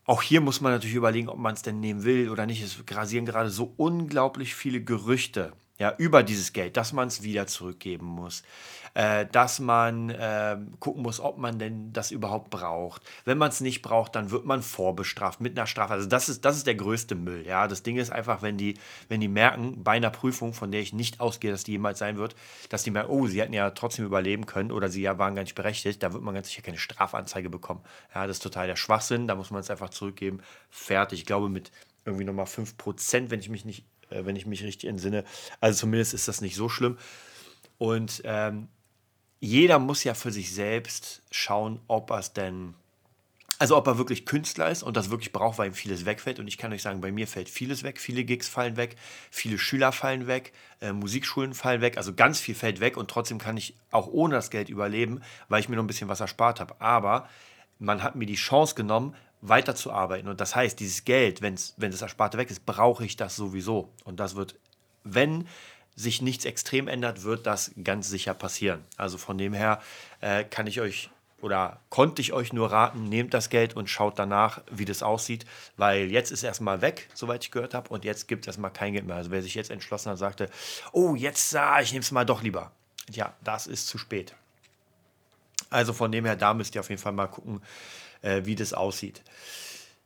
Auch 0.06 0.22
hier 0.22 0.40
muss 0.40 0.60
man 0.60 0.72
natürlich 0.72 0.96
überlegen, 0.96 1.28
ob 1.28 1.38
man 1.38 1.54
es 1.54 1.62
denn 1.62 1.80
nehmen 1.80 2.04
will 2.04 2.28
oder 2.28 2.46
nicht. 2.46 2.62
Es 2.62 2.84
grasieren 2.84 3.24
gerade 3.24 3.50
so 3.50 3.72
unglaublich 3.76 4.54
viele 4.54 4.82
Gerüchte 4.82 5.52
ja, 5.78 5.94
über 5.98 6.22
dieses 6.22 6.52
Geld, 6.52 6.76
dass 6.76 6.92
man 6.92 7.08
es 7.08 7.22
wieder 7.24 7.48
zurückgeben 7.48 8.06
muss, 8.06 8.44
äh, 8.94 9.26
dass 9.26 9.58
man 9.58 10.08
äh, 10.10 10.56
gucken 10.78 11.02
muss, 11.02 11.18
ob 11.18 11.36
man 11.36 11.58
denn 11.58 11.92
das 11.92 12.12
überhaupt 12.12 12.50
braucht. 12.50 13.02
Wenn 13.24 13.38
man 13.38 13.48
es 13.48 13.60
nicht 13.60 13.82
braucht, 13.82 14.14
dann 14.14 14.30
wird 14.30 14.44
man 14.44 14.62
vorbestraft 14.62 15.40
mit 15.40 15.58
einer 15.58 15.66
Strafe. 15.66 15.94
Also 15.94 16.08
das 16.08 16.28
ist, 16.28 16.44
das 16.44 16.56
ist 16.56 16.68
der 16.68 16.76
größte 16.76 17.16
Müll. 17.16 17.44
Ja, 17.44 17.66
das 17.66 17.82
Ding 17.82 17.96
ist 17.96 18.12
einfach, 18.12 18.40
wenn 18.40 18.56
die, 18.56 18.78
wenn 19.08 19.20
die 19.20 19.28
merken, 19.28 19.82
bei 19.82 19.92
einer 19.92 20.10
Prüfung, 20.10 20.54
von 20.54 20.70
der 20.70 20.80
ich 20.80 20.92
nicht 20.92 21.18
ausgehe, 21.20 21.50
dass 21.50 21.64
die 21.64 21.72
jemals 21.72 21.98
sein 21.98 22.18
wird, 22.18 22.36
dass 22.68 22.84
die 22.84 22.92
merken, 22.92 23.10
oh, 23.10 23.26
sie 23.26 23.40
hätten 23.40 23.52
ja 23.52 23.70
trotzdem 23.70 24.04
überleben 24.04 24.46
können 24.46 24.70
oder 24.70 24.88
sie 24.88 25.02
ja 25.02 25.18
waren 25.18 25.34
gar 25.34 25.42
nicht 25.42 25.56
berechtigt, 25.56 26.04
da 26.04 26.12
wird 26.12 26.22
man 26.22 26.34
ganz 26.34 26.48
sicher 26.48 26.62
keine 26.62 26.78
Strafanzeige 26.78 27.50
bekommen. 27.50 27.80
Ja, 28.14 28.28
das 28.28 28.36
ist 28.36 28.42
total 28.44 28.68
der 28.68 28.76
Schwachsinn, 28.76 29.26
da 29.26 29.34
muss 29.34 29.50
man 29.50 29.60
es 29.60 29.70
einfach 29.70 29.90
zurückgeben. 29.90 30.40
Fertig. 30.70 31.20
Ich 31.20 31.26
glaube, 31.26 31.48
mit 31.48 31.72
irgendwie 32.04 32.24
nochmal 32.24 32.46
5%, 32.46 33.30
wenn 33.30 33.40
ich 33.40 33.48
mich 33.48 33.64
nicht 33.64 33.84
äh, 34.10 34.24
wenn 34.24 34.36
ich 34.36 34.46
mich 34.46 34.62
richtig 34.62 34.88
entsinne. 34.88 35.24
Also 35.60 35.80
zumindest 35.80 36.14
ist 36.14 36.28
das 36.28 36.40
nicht 36.40 36.56
so 36.56 36.68
schlimm. 36.68 36.98
Und 37.78 38.22
ähm, 38.24 38.68
jeder 39.40 39.78
muss 39.78 40.04
ja 40.04 40.14
für 40.14 40.30
sich 40.30 40.54
selbst 40.54 41.22
schauen, 41.30 41.80
ob 41.86 42.10
er 42.10 42.18
es 42.18 42.32
denn, 42.32 42.74
also 43.58 43.76
ob 43.76 43.86
er 43.86 43.98
wirklich 43.98 44.24
Künstler 44.24 44.70
ist 44.70 44.82
und 44.82 44.96
das 44.96 45.10
wirklich 45.10 45.32
braucht, 45.32 45.58
weil 45.58 45.68
ihm 45.68 45.74
vieles 45.74 46.06
wegfällt. 46.06 46.38
Und 46.38 46.48
ich 46.48 46.56
kann 46.56 46.72
euch 46.72 46.82
sagen, 46.82 47.00
bei 47.00 47.12
mir 47.12 47.26
fällt 47.26 47.50
vieles 47.50 47.82
weg. 47.82 48.00
Viele 48.00 48.24
Gigs 48.24 48.48
fallen 48.48 48.76
weg, 48.76 48.96
viele 49.30 49.58
Schüler 49.58 49.92
fallen 49.92 50.26
weg, 50.26 50.52
äh, 50.80 50.92
Musikschulen 50.92 51.52
fallen 51.52 51.80
weg. 51.80 51.98
Also 51.98 52.14
ganz 52.14 52.40
viel 52.40 52.54
fällt 52.54 52.80
weg 52.80 52.96
und 52.96 53.10
trotzdem 53.10 53.38
kann 53.38 53.56
ich 53.56 53.74
auch 53.90 54.06
ohne 54.06 54.34
das 54.34 54.50
Geld 54.50 54.68
überleben, 54.68 55.20
weil 55.48 55.60
ich 55.60 55.68
mir 55.68 55.76
noch 55.76 55.84
ein 55.84 55.88
bisschen 55.88 56.08
was 56.08 56.20
erspart 56.20 56.60
habe. 56.60 56.80
Aber 56.80 57.28
man 57.78 58.02
hat 58.02 58.16
mir 58.16 58.26
die 58.26 58.36
Chance 58.36 58.74
genommen, 58.74 59.14
weiterzuarbeiten. 59.48 60.28
Und 60.28 60.40
das 60.40 60.56
heißt, 60.56 60.80
dieses 60.80 61.04
Geld, 61.04 61.42
wenn's, 61.42 61.74
wenn 61.76 61.90
das 61.90 62.02
Ersparte 62.02 62.38
weg 62.38 62.50
ist, 62.50 62.64
brauche 62.66 63.04
ich 63.04 63.16
das 63.16 63.36
sowieso. 63.36 63.92
Und 64.04 64.18
das 64.18 64.36
wird, 64.36 64.56
wenn 65.04 65.46
sich 65.94 66.22
nichts 66.22 66.44
extrem 66.44 66.88
ändert, 66.88 67.22
wird 67.22 67.46
das 67.46 67.72
ganz 67.82 68.08
sicher 68.08 68.34
passieren. 68.34 68.82
Also 68.96 69.18
von 69.18 69.38
dem 69.38 69.52
her 69.52 69.80
äh, 70.20 70.44
kann 70.44 70.66
ich 70.66 70.80
euch 70.80 71.10
oder 71.40 71.78
konnte 71.90 72.22
ich 72.22 72.32
euch 72.32 72.54
nur 72.54 72.72
raten, 72.72 73.04
nehmt 73.04 73.34
das 73.34 73.50
Geld 73.50 73.76
und 73.76 73.90
schaut 73.90 74.18
danach, 74.18 74.62
wie 74.70 74.86
das 74.86 75.02
aussieht, 75.02 75.44
weil 75.76 76.10
jetzt 76.10 76.32
ist 76.32 76.42
erstmal 76.42 76.80
weg, 76.80 77.10
soweit 77.12 77.44
ich 77.44 77.50
gehört 77.50 77.74
habe, 77.74 77.90
und 77.90 78.02
jetzt 78.02 78.28
gibt 78.28 78.44
es 78.44 78.46
erstmal 78.46 78.72
kein 78.72 78.94
Geld 78.94 79.06
mehr. 79.06 79.16
Also 79.16 79.30
wer 79.30 79.42
sich 79.42 79.54
jetzt 79.54 79.70
entschlossen 79.70 80.10
hat, 80.10 80.16
sagte, 80.16 80.48
oh, 80.92 81.14
jetzt, 81.14 81.54
ah, 81.54 81.82
ich 81.82 81.92
nehme 81.92 82.02
es 82.02 82.12
mal 82.12 82.24
doch 82.24 82.42
lieber. 82.42 82.72
Ja, 83.10 83.34
das 83.44 83.66
ist 83.66 83.88
zu 83.88 83.98
spät. 83.98 84.34
Also 85.68 85.92
von 85.92 86.10
dem 86.10 86.24
her, 86.24 86.36
da 86.36 86.54
müsst 86.54 86.74
ihr 86.74 86.80
auf 86.80 86.88
jeden 86.88 87.02
Fall 87.02 87.12
mal 87.12 87.26
gucken, 87.26 87.60
äh, 88.24 88.44
wie 88.44 88.54
das 88.54 88.72
aussieht. 88.72 89.22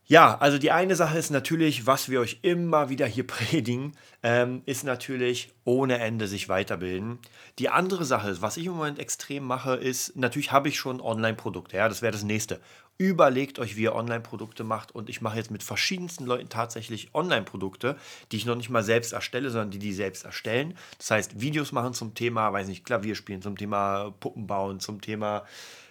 Ja, 0.06 0.38
also 0.38 0.56
die 0.56 0.70
eine 0.70 0.96
Sache 0.96 1.18
ist 1.18 1.28
natürlich, 1.28 1.87
was 1.87 2.08
wir 2.08 2.20
euch 2.20 2.38
immer 2.40 2.88
wieder 2.88 3.06
hier 3.06 3.26
predigen, 3.26 3.92
ähm, 4.22 4.62
ist 4.64 4.84
natürlich 4.84 5.52
ohne 5.64 5.98
Ende 5.98 6.26
sich 6.26 6.48
weiterbilden. 6.48 7.18
Die 7.58 7.68
andere 7.68 8.06
Sache, 8.06 8.40
was 8.40 8.56
ich 8.56 8.66
im 8.66 8.72
Moment 8.72 8.98
extrem 8.98 9.44
mache, 9.44 9.75
ist, 9.75 10.16
natürlich 10.16 10.50
habe 10.50 10.68
ich 10.68 10.78
schon 10.78 11.02
Online-Produkte, 11.02 11.76
ja, 11.76 11.88
das 11.88 12.00
wäre 12.00 12.12
das 12.12 12.25
nächste. 12.25 12.60
Überlegt 13.00 13.61
euch, 13.61 13.76
wie 13.76 13.83
ihr 13.83 13.95
Online-Produkte 13.95 14.64
macht 14.64 14.93
und 14.93 15.09
ich 15.09 15.21
mache 15.21 15.37
jetzt 15.37 15.52
mit 15.52 15.62
verschiedensten 15.62 16.26
Leuten 16.26 16.49
tatsächlich 16.49 17.14
Online-Produkte, 17.14 17.97
die 18.33 18.37
ich 18.38 18.45
noch 18.45 18.57
nicht 18.57 18.71
mal 18.71 18.83
selbst 18.83 19.12
erstelle, 19.12 19.50
sondern 19.50 19.71
die 19.71 19.78
die 19.78 19.93
selbst 19.93 20.25
erstellen. 20.25 20.76
Das 20.99 21.12
heißt, 21.12 21.40
Videos 21.40 21.71
machen 21.71 21.95
zum 21.95 22.14
Thema, 22.14 22.52
weiß 22.52 22.67
nicht, 22.67 22.85
Klavier 22.85 23.14
spielen, 23.14 23.40
zum 23.40 23.57
Thema 23.57 24.12
Puppen 24.19 24.49
bauen, 24.49 24.81
zum 24.81 25.00
Thema 25.00 25.45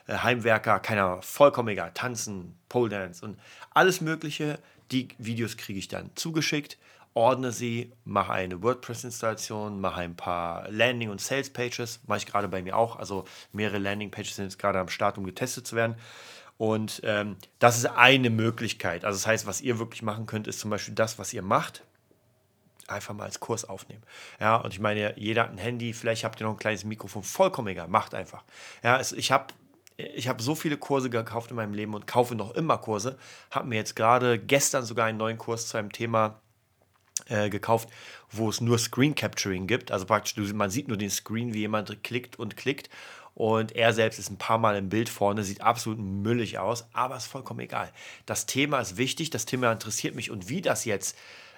äh, 0.08 0.18
Heimwerker, 0.18 0.82
keiner, 0.82 1.22
vollkommen 1.22 1.70
egal, 1.70 1.92
tanzen, 1.94 2.58
Pole 2.68 2.90
Dance 2.90 3.24
und 3.24 3.40
alles 3.74 4.02
Mögliche. 4.02 4.60
Die 4.92 5.08
Videos 5.18 5.56
kriege 5.56 5.80
ich 5.80 5.88
dann 5.88 6.10
zugeschickt, 6.16 6.78
ordne 7.14 7.54
sie, 7.54 7.94
mache 8.04 8.34
eine 8.34 8.62
WordPress-Installation, 8.62 9.80
mache 9.80 10.02
ein 10.02 10.18
paar 10.18 10.70
Landing- 10.70 11.10
und 11.10 11.22
Sales-Pages, 11.22 12.02
mache 12.06 12.20
ich 12.20 12.26
gerade 12.26 12.50
bei 12.50 12.62
mir 12.62 12.76
auch. 12.76 12.98
Also 12.98 13.24
mehrere 13.54 13.78
Landing-Pages 13.78 14.36
sind 14.36 14.46
jetzt 14.46 14.60
gerade 14.60 14.80
am 14.80 14.90
Start, 14.90 15.18
um 15.18 15.24
getestet 15.24 15.66
zu 15.66 15.78
werden. 15.78 15.96
Und 16.58 17.02
ähm, 17.04 17.38
das 17.60 17.78
ist 17.78 17.86
eine 17.86 18.30
Möglichkeit. 18.30 19.06
Also 19.06 19.18
das 19.18 19.28
heißt, 19.28 19.46
was 19.46 19.62
ihr 19.62 19.80
wirklich 19.80 20.02
machen 20.02 20.26
könnt, 20.26 20.48
ist 20.48 20.60
zum 20.60 20.72
Beispiel 20.72 20.96
das, 20.96 21.20
was 21.20 21.34
ihr 21.34 21.44
macht, 21.44 21.84
einfach 22.88 23.14
mal 23.14 23.26
als 23.26 23.40
Kurs 23.40 23.66
aufnehmen. 23.66 24.02
Ja, 24.40 24.56
und 24.56 24.74
ich 24.74 24.80
meine, 24.80 25.18
jeder 25.20 25.44
hat 25.44 25.52
ein 25.52 25.58
Handy, 25.58 25.94
vielleicht 25.94 26.24
habt 26.24 26.40
ihr 26.40 26.48
noch 26.48 26.54
ein 26.54 26.60
kleines 26.60 26.84
Mikrofon, 26.84 27.24
vollkommen 27.24 27.68
egal, 27.68 27.88
macht 27.88 28.16
einfach. 28.16 28.44
Ja, 28.84 29.00
es, 29.00 29.12
ich 29.12 29.32
habe 29.32 29.54
ich 29.98 30.28
habe 30.28 30.44
so 30.44 30.54
viele 30.54 30.78
Kurse 30.78 31.10
gekauft 31.10 31.50
in 31.50 31.56
meinem 31.56 31.74
Leben 31.74 31.96
und 31.96 32.06
kaufe 32.06 32.36
noch 32.36 32.54
immer 32.54 32.78
Kurse. 32.78 33.18
Habe 33.50 33.68
mir 33.68 33.78
jetzt 33.78 33.96
gerade 33.96 34.38
gestern 34.38 34.86
sogar 34.86 35.08
einen 35.08 35.18
neuen 35.18 35.40
Kurs 35.40 35.68
zu 35.68 35.78
einem 35.78 35.92
Thema 35.92 36.40
äh, 37.30 37.50
gekauft, 37.50 37.90
wo 38.30 38.50
es 38.50 38.62
nur 38.62 38.78
Screen 38.78 39.16
Capturing 39.16 39.66
gibt. 39.66 39.92
Also 39.92 40.06
praktisch, 40.06 40.54
man 40.54 40.70
sieht 40.70 40.88
nur 40.88 40.98
den 40.98 41.10
Screen, 41.10 41.54
wie 41.54 41.60
jemand 41.60 42.04
klickt 42.04 42.38
und 42.38 42.56
klickt. 42.56 42.90
Und 43.38 43.76
er 43.76 43.94
selbst 43.94 44.18
ist 44.18 44.32
ein 44.32 44.40
paar 44.40 44.58
Mal 44.58 44.76
im 44.78 44.90
Bild 44.90 45.10
vorne, 45.10 45.44
sieht 45.44 45.62
absolut 45.62 46.00
müllig 46.00 46.58
aus, 46.58 46.88
aber 46.92 47.16
ist 47.18 47.28
vollkommen 47.28 47.60
egal. 47.60 47.92
Das 48.26 48.48
Thema 48.48 48.80
ist 48.80 48.98
wichtig, 48.98 49.30
das 49.30 49.46
Thema 49.46 49.72
interessiert 49.72 50.16
mich 50.16 50.32
und 50.32 50.50
wie 50.50 50.60
das 50.60 50.86
jetzt 50.86 51.16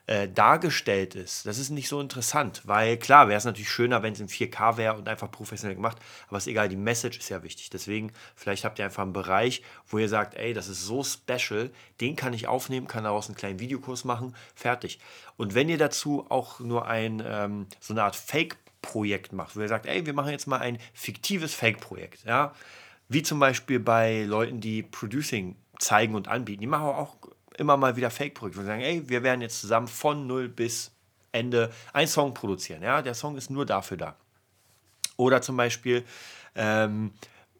äh, 0.08 0.28
dargestellt 0.28 1.16
ist, 1.16 1.46
das 1.46 1.58
ist 1.58 1.70
nicht 1.70 1.88
so 1.88 2.02
interessant, 2.02 2.64
weil 2.66 2.98
klar 2.98 3.30
wäre 3.30 3.38
es 3.38 3.46
natürlich 3.46 3.70
schöner, 3.70 4.04
wenn 4.04 4.12
es 4.12 4.20
in 4.20 4.28
4K 4.28 4.76
wäre 4.76 4.96
und 4.96 5.08
einfach 5.08 5.32
professionell 5.32 5.76
gemacht, 5.76 5.98
aber 6.28 6.38
ist 6.38 6.48
egal, 6.48 6.68
die 6.68 6.76
Message 6.76 7.18
ist 7.18 7.30
ja 7.30 7.44
wichtig. 7.44 7.70
Deswegen, 7.70 8.12
vielleicht 8.36 8.66
habt 8.66 8.78
ihr 8.80 8.84
einfach 8.84 9.04
einen 9.04 9.14
Bereich, 9.14 9.64
wo 9.88 10.00
ihr 10.00 10.10
sagt, 10.10 10.36
ey, 10.36 10.54
das 10.54 10.68
ist 10.68 10.84
so 10.84 11.02
special, 11.06 11.72
den 12.02 12.18
kann 12.18 12.34
ich 12.34 12.48
aufnehmen, 12.48 12.88
kann 12.88 13.06
daraus 13.06 13.28
einen 13.28 13.38
kleinen 13.38 13.60
Videokurs 13.60 14.04
machen, 14.04 14.36
fertig. 14.54 15.00
Und 15.38 15.56
wenn 15.56 15.70
ihr 15.70 15.78
dazu 15.78 16.26
auch 16.28 16.60
nur 16.60 16.88
ein, 16.88 17.24
ähm, 17.26 17.68
so 17.80 17.94
eine 17.94 18.04
Art 18.04 18.18
Fake-Projekt 18.82 19.34
macht, 19.34 19.56
wo 19.56 19.62
ihr 19.62 19.68
sagt, 19.68 19.86
ey, 19.86 20.06
wir 20.06 20.14
machen 20.14 20.32
jetzt 20.32 20.48
mal 20.48 20.60
ein 20.60 20.78
fiktives 20.94 21.54
Fake-Projekt, 21.54 22.24
ja, 22.26 22.54
wie 23.08 23.24
zum 23.24 23.40
Beispiel 23.40 23.80
bei 23.80 24.24
Leuten, 24.24 24.62
die 24.62 24.84
Producing 24.84 25.56
zeigen 25.80 26.16
und 26.16 26.28
anbieten. 26.28 26.62
Die 26.62 26.68
machen 26.68 26.86
auch 26.86 27.16
immer 27.58 27.78
mal 27.78 27.96
wieder 27.96 28.12
Fake-Projekte. 28.12 28.60
Wir 28.60 28.66
sagen, 28.66 28.82
ey, 28.82 29.10
wir 29.10 29.24
werden 29.24 29.42
jetzt 29.42 29.60
zusammen 29.60 29.88
von 29.88 30.28
null 30.28 30.48
bis 30.48 30.92
Ende 31.32 31.72
einen 31.94 32.08
Song 32.08 32.34
produzieren. 32.34 32.84
Ja, 32.84 33.02
der 33.02 33.14
Song 33.14 33.36
ist 33.36 33.50
nur 33.50 33.66
dafür 33.66 33.98
da. 33.98 34.16
Oder 35.18 35.42
zum 35.42 35.58
Beispiel, 35.58 36.06
ähm, 36.56 37.12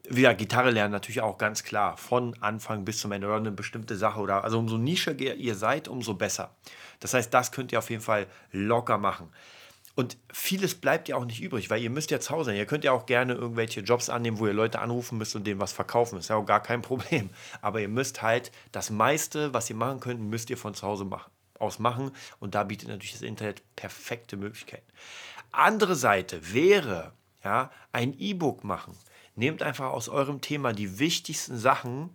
wieder 0.08 0.34
Gitarre 0.34 0.70
lernen 0.70 0.92
natürlich 0.92 1.20
auch 1.20 1.36
ganz 1.36 1.62
klar, 1.62 1.96
von 1.96 2.34
Anfang 2.40 2.84
bis 2.84 2.98
zum 3.00 3.12
Ende 3.12 3.26
oder 3.26 3.36
eine 3.36 3.50
bestimmte 3.50 3.96
Sache 3.96 4.20
oder 4.20 4.44
also 4.44 4.58
umso 4.58 4.78
nischiger 4.78 5.34
ihr 5.34 5.54
seid, 5.54 5.88
umso 5.88 6.14
besser. 6.14 6.54
Das 7.00 7.14
heißt, 7.14 7.32
das 7.34 7.52
könnt 7.52 7.72
ihr 7.72 7.78
auf 7.78 7.90
jeden 7.90 8.02
Fall 8.02 8.26
locker 8.52 8.98
machen. 8.98 9.30
Und 9.96 10.16
vieles 10.32 10.74
bleibt 10.76 11.08
ja 11.08 11.16
auch 11.16 11.24
nicht 11.24 11.42
übrig, 11.42 11.68
weil 11.68 11.82
ihr 11.82 11.90
müsst 11.90 12.10
ja 12.10 12.20
zu 12.20 12.30
Hause 12.30 12.50
sein. 12.50 12.56
Ihr 12.56 12.66
könnt 12.66 12.84
ja 12.84 12.92
auch 12.92 13.06
gerne 13.06 13.34
irgendwelche 13.34 13.80
Jobs 13.80 14.08
annehmen, 14.08 14.38
wo 14.38 14.46
ihr 14.46 14.52
Leute 14.52 14.78
anrufen 14.78 15.18
müsst 15.18 15.34
und 15.36 15.46
denen 15.46 15.60
was 15.60 15.72
verkaufen. 15.72 16.18
Ist 16.18 16.30
ja 16.30 16.36
auch 16.36 16.46
gar 16.46 16.62
kein 16.62 16.82
Problem. 16.90 17.30
Aber 17.60 17.80
ihr 17.80 17.88
müsst 17.88 18.22
halt 18.22 18.52
das 18.72 18.90
meiste, 18.90 19.52
was 19.52 19.68
ihr 19.68 19.76
machen 19.76 20.00
könnt, 20.00 20.20
müsst 20.20 20.50
ihr 20.50 20.56
von 20.56 20.74
zu 20.74 20.86
Hause 20.86 21.08
aus 21.58 21.78
machen. 21.78 22.12
Und 22.38 22.54
da 22.54 22.64
bietet 22.64 22.88
natürlich 22.88 23.12
das 23.12 23.22
Internet 23.22 23.62
perfekte 23.76 24.36
Möglichkeiten. 24.36 24.86
Andere 25.52 25.96
Seite 25.96 26.52
wäre, 26.52 27.12
ja, 27.42 27.70
ein 27.92 28.18
E-Book 28.18 28.64
machen. 28.64 28.96
Nehmt 29.34 29.62
einfach 29.62 29.90
aus 29.90 30.08
eurem 30.08 30.40
Thema 30.40 30.72
die 30.72 30.98
wichtigsten 30.98 31.58
Sachen, 31.58 32.10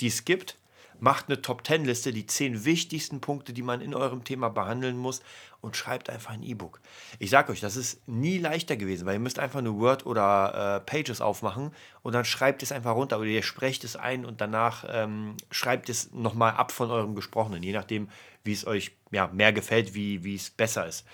die 0.00 0.08
es 0.08 0.24
gibt, 0.24 0.58
macht 1.00 1.28
eine 1.28 1.42
Top-10-Liste, 1.42 2.12
die 2.12 2.26
zehn 2.26 2.64
wichtigsten 2.64 3.20
Punkte, 3.20 3.52
die 3.52 3.62
man 3.62 3.80
in 3.80 3.94
eurem 3.94 4.24
Thema 4.24 4.48
behandeln 4.48 4.96
muss 4.96 5.20
und 5.60 5.76
schreibt 5.76 6.10
einfach 6.10 6.32
ein 6.32 6.42
E-Book. 6.42 6.80
Ich 7.18 7.30
sage 7.30 7.50
euch, 7.50 7.60
das 7.60 7.76
ist 7.76 8.06
nie 8.06 8.38
leichter 8.38 8.76
gewesen, 8.76 9.06
weil 9.06 9.14
ihr 9.14 9.20
müsst 9.20 9.38
einfach 9.38 9.62
nur 9.62 9.80
Word 9.80 10.06
oder 10.06 10.76
äh, 10.76 10.80
Pages 10.80 11.20
aufmachen 11.20 11.72
und 12.02 12.12
dann 12.12 12.24
schreibt 12.24 12.62
es 12.62 12.70
einfach 12.70 12.94
runter 12.94 13.18
oder 13.18 13.28
ihr 13.28 13.42
sprecht 13.42 13.82
es 13.84 13.96
ein 13.96 14.24
und 14.24 14.40
danach 14.40 14.84
ähm, 14.88 15.36
schreibt 15.50 15.88
es 15.88 16.12
nochmal 16.12 16.52
ab 16.52 16.70
von 16.70 16.90
eurem 16.90 17.14
Gesprochenen, 17.14 17.62
je 17.62 17.72
nachdem, 17.72 18.08
wie 18.44 18.52
es 18.52 18.66
euch 18.66 18.92
ja, 19.10 19.28
mehr 19.28 19.52
gefällt, 19.52 19.94
wie, 19.94 20.34
es 20.34 20.50
besser 20.50 20.86
ist. 20.86 21.06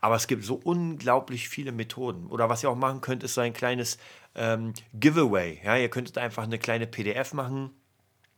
Aber 0.00 0.14
es 0.14 0.26
gibt 0.26 0.44
so 0.44 0.54
unglaublich 0.54 1.48
viele 1.48 1.72
Methoden. 1.72 2.28
Oder 2.28 2.48
was 2.48 2.62
ihr 2.62 2.70
auch 2.70 2.76
machen 2.76 3.00
könnt, 3.00 3.24
ist 3.24 3.34
so 3.34 3.40
ein 3.40 3.52
kleines 3.52 3.98
ähm, 4.36 4.72
Giveaway. 4.94 5.60
Ja, 5.64 5.76
ihr 5.76 5.90
könntet 5.90 6.18
einfach 6.18 6.44
eine 6.44 6.58
kleine 6.58 6.86
PDF 6.86 7.32
machen 7.32 7.72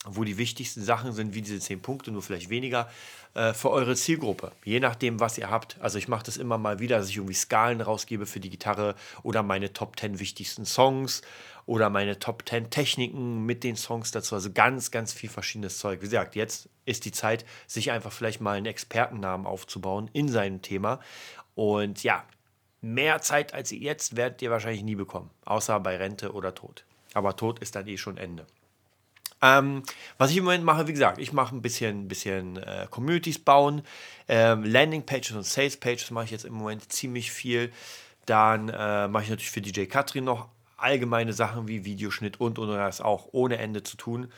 wo 0.07 0.25
die 0.25 0.38
wichtigsten 0.38 0.83
Sachen 0.83 1.12
sind, 1.12 1.35
wie 1.35 1.42
diese 1.42 1.61
zehn 1.61 1.80
Punkte, 1.80 2.11
nur 2.11 2.23
vielleicht 2.23 2.49
weniger, 2.49 2.90
äh, 3.35 3.52
für 3.52 3.71
eure 3.71 3.95
Zielgruppe. 3.95 4.52
Je 4.64 4.80
nachdem, 4.80 5.21
was 5.21 5.37
ihr 5.37 5.50
habt. 5.50 5.76
Also 5.80 5.99
ich 5.99 6.09
mache 6.09 6.25
das 6.25 6.37
immer 6.37 6.57
mal 6.57 6.78
wieder, 6.78 6.99
dass 6.99 7.11
ich 7.11 7.16
irgendwie 7.16 7.35
Skalen 7.35 7.80
rausgebe 7.80 8.25
für 8.25 8.40
die 8.40 8.50
Gitarre 8.50 8.95
oder 9.23 9.42
meine 9.42 9.73
Top 9.73 9.99
10 9.99 10.19
wichtigsten 10.19 10.64
Songs 10.64 11.21
oder 11.66 11.90
meine 11.90 12.19
Top 12.19 12.49
10 12.49 12.71
Techniken 12.71 13.45
mit 13.45 13.62
den 13.62 13.76
Songs 13.76 14.11
dazu. 14.11 14.35
Also 14.35 14.50
ganz, 14.52 14.90
ganz 14.90 15.12
viel 15.12 15.28
verschiedenes 15.28 15.78
Zeug. 15.78 16.00
Wie 16.00 16.07
gesagt, 16.07 16.35
jetzt 16.35 16.69
ist 16.87 17.04
die 17.04 17.12
Zeit, 17.12 17.45
sich 17.66 17.90
einfach 17.92 18.12
vielleicht 18.12 18.40
mal 18.40 18.57
einen 18.57 18.66
Expertennamen 18.66 19.47
aufzubauen 19.47 20.09
in 20.14 20.28
seinem 20.28 20.62
Thema. 20.62 20.99
Und 21.54 22.02
ja, 22.02 22.25
mehr 22.80 23.21
Zeit 23.21 23.52
als 23.52 23.71
ihr 23.71 23.80
jetzt 23.80 24.16
werdet 24.16 24.40
ihr 24.40 24.50
wahrscheinlich 24.50 24.83
nie 24.83 24.97
bekommen, 24.97 25.30
außer 25.45 25.78
bei 25.78 25.97
Rente 25.97 26.33
oder 26.33 26.54
Tod. 26.54 26.85
Aber 27.12 27.37
Tod 27.37 27.59
ist 27.59 27.76
dann 27.76 27.87
eh 27.87 27.99
schon 27.99 28.16
Ende. 28.16 28.47
Ähm, 29.42 29.82
was 30.18 30.30
ich 30.30 30.37
im 30.37 30.44
Moment 30.44 30.64
mache, 30.64 30.87
wie 30.87 30.92
gesagt, 30.92 31.18
ich 31.18 31.32
mache 31.32 31.54
ein 31.54 31.62
bisschen, 31.62 32.09
bisschen 32.09 32.56
äh, 32.59 32.87
Communities 32.90 33.38
bauen. 33.38 33.82
Ähm, 34.28 34.64
Landingpages 34.64 35.32
und 35.32 35.47
Salespages 35.47 36.11
mache 36.11 36.26
ich 36.26 36.30
jetzt 36.30 36.44
im 36.44 36.54
Moment 36.54 36.92
ziemlich 36.92 37.32
viel. 37.32 37.73
Dann 38.26 38.68
äh, 38.68 39.09
mache 39.09 39.25
ich 39.25 39.30
natürlich 39.30 39.50
für 39.50 39.62
DJ 39.62 39.85
Katrin 39.85 40.25
noch 40.25 40.49
allgemeine 40.76 41.32
Sachen 41.32 41.68
wie 41.68 41.85
Videoschnitt 41.85 42.40
und 42.40 42.59
und, 42.59 42.68
das 42.68 43.00
auch 43.00 43.28
ohne 43.32 43.59
Ende 43.59 43.82
zu 43.82 43.97
tun. 43.97 44.32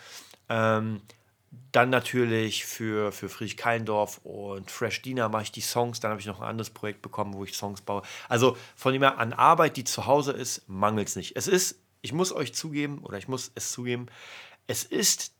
Ähm, 0.48 1.00
dann 1.70 1.90
natürlich 1.90 2.64
für, 2.64 3.12
für 3.12 3.28
Friedrich 3.28 3.56
Keindorf 3.56 4.20
und 4.24 4.70
Fresh 4.70 5.02
Dina 5.02 5.28
mache 5.28 5.44
ich 5.44 5.52
die 5.52 5.60
Songs. 5.60 6.00
Dann 6.00 6.10
habe 6.10 6.20
ich 6.20 6.26
noch 6.26 6.40
ein 6.40 6.48
anderes 6.48 6.70
Projekt 6.70 7.02
bekommen, 7.02 7.34
wo 7.34 7.44
ich 7.44 7.56
Songs 7.56 7.82
baue. 7.82 8.02
Also 8.28 8.56
von 8.74 8.92
dem 8.92 9.02
her 9.02 9.18
an 9.18 9.32
Arbeit, 9.32 9.76
die 9.76 9.84
zu 9.84 10.06
Hause 10.06 10.32
ist, 10.32 10.68
mangelt 10.68 11.08
es 11.08 11.16
nicht. 11.16 11.36
Es 11.36 11.48
ist, 11.48 11.76
ich 12.00 12.12
muss 12.12 12.32
euch 12.32 12.54
zugeben, 12.54 13.00
oder 13.00 13.18
ich 13.18 13.28
muss 13.28 13.52
es 13.54 13.70
zugeben, 13.72 14.06
es 14.66 14.84
ist 14.84 15.32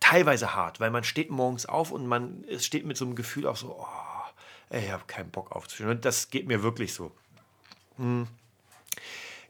teilweise 0.00 0.54
hart, 0.54 0.80
weil 0.80 0.90
man 0.90 1.04
steht 1.04 1.30
morgens 1.30 1.66
auf 1.66 1.90
und 1.90 2.06
man 2.06 2.44
steht 2.58 2.84
mit 2.84 2.96
so 2.96 3.04
einem 3.04 3.16
Gefühl 3.16 3.46
auf 3.46 3.58
so, 3.58 3.76
oh, 3.78 3.86
ey, 4.70 4.84
ich 4.84 4.90
habe 4.90 5.04
keinen 5.06 5.30
Bock 5.30 5.52
aufzustehen. 5.52 5.90
Und 5.90 6.04
das 6.04 6.30
geht 6.30 6.46
mir 6.46 6.62
wirklich 6.62 6.92
so. 6.92 7.12
Hm. 7.96 8.26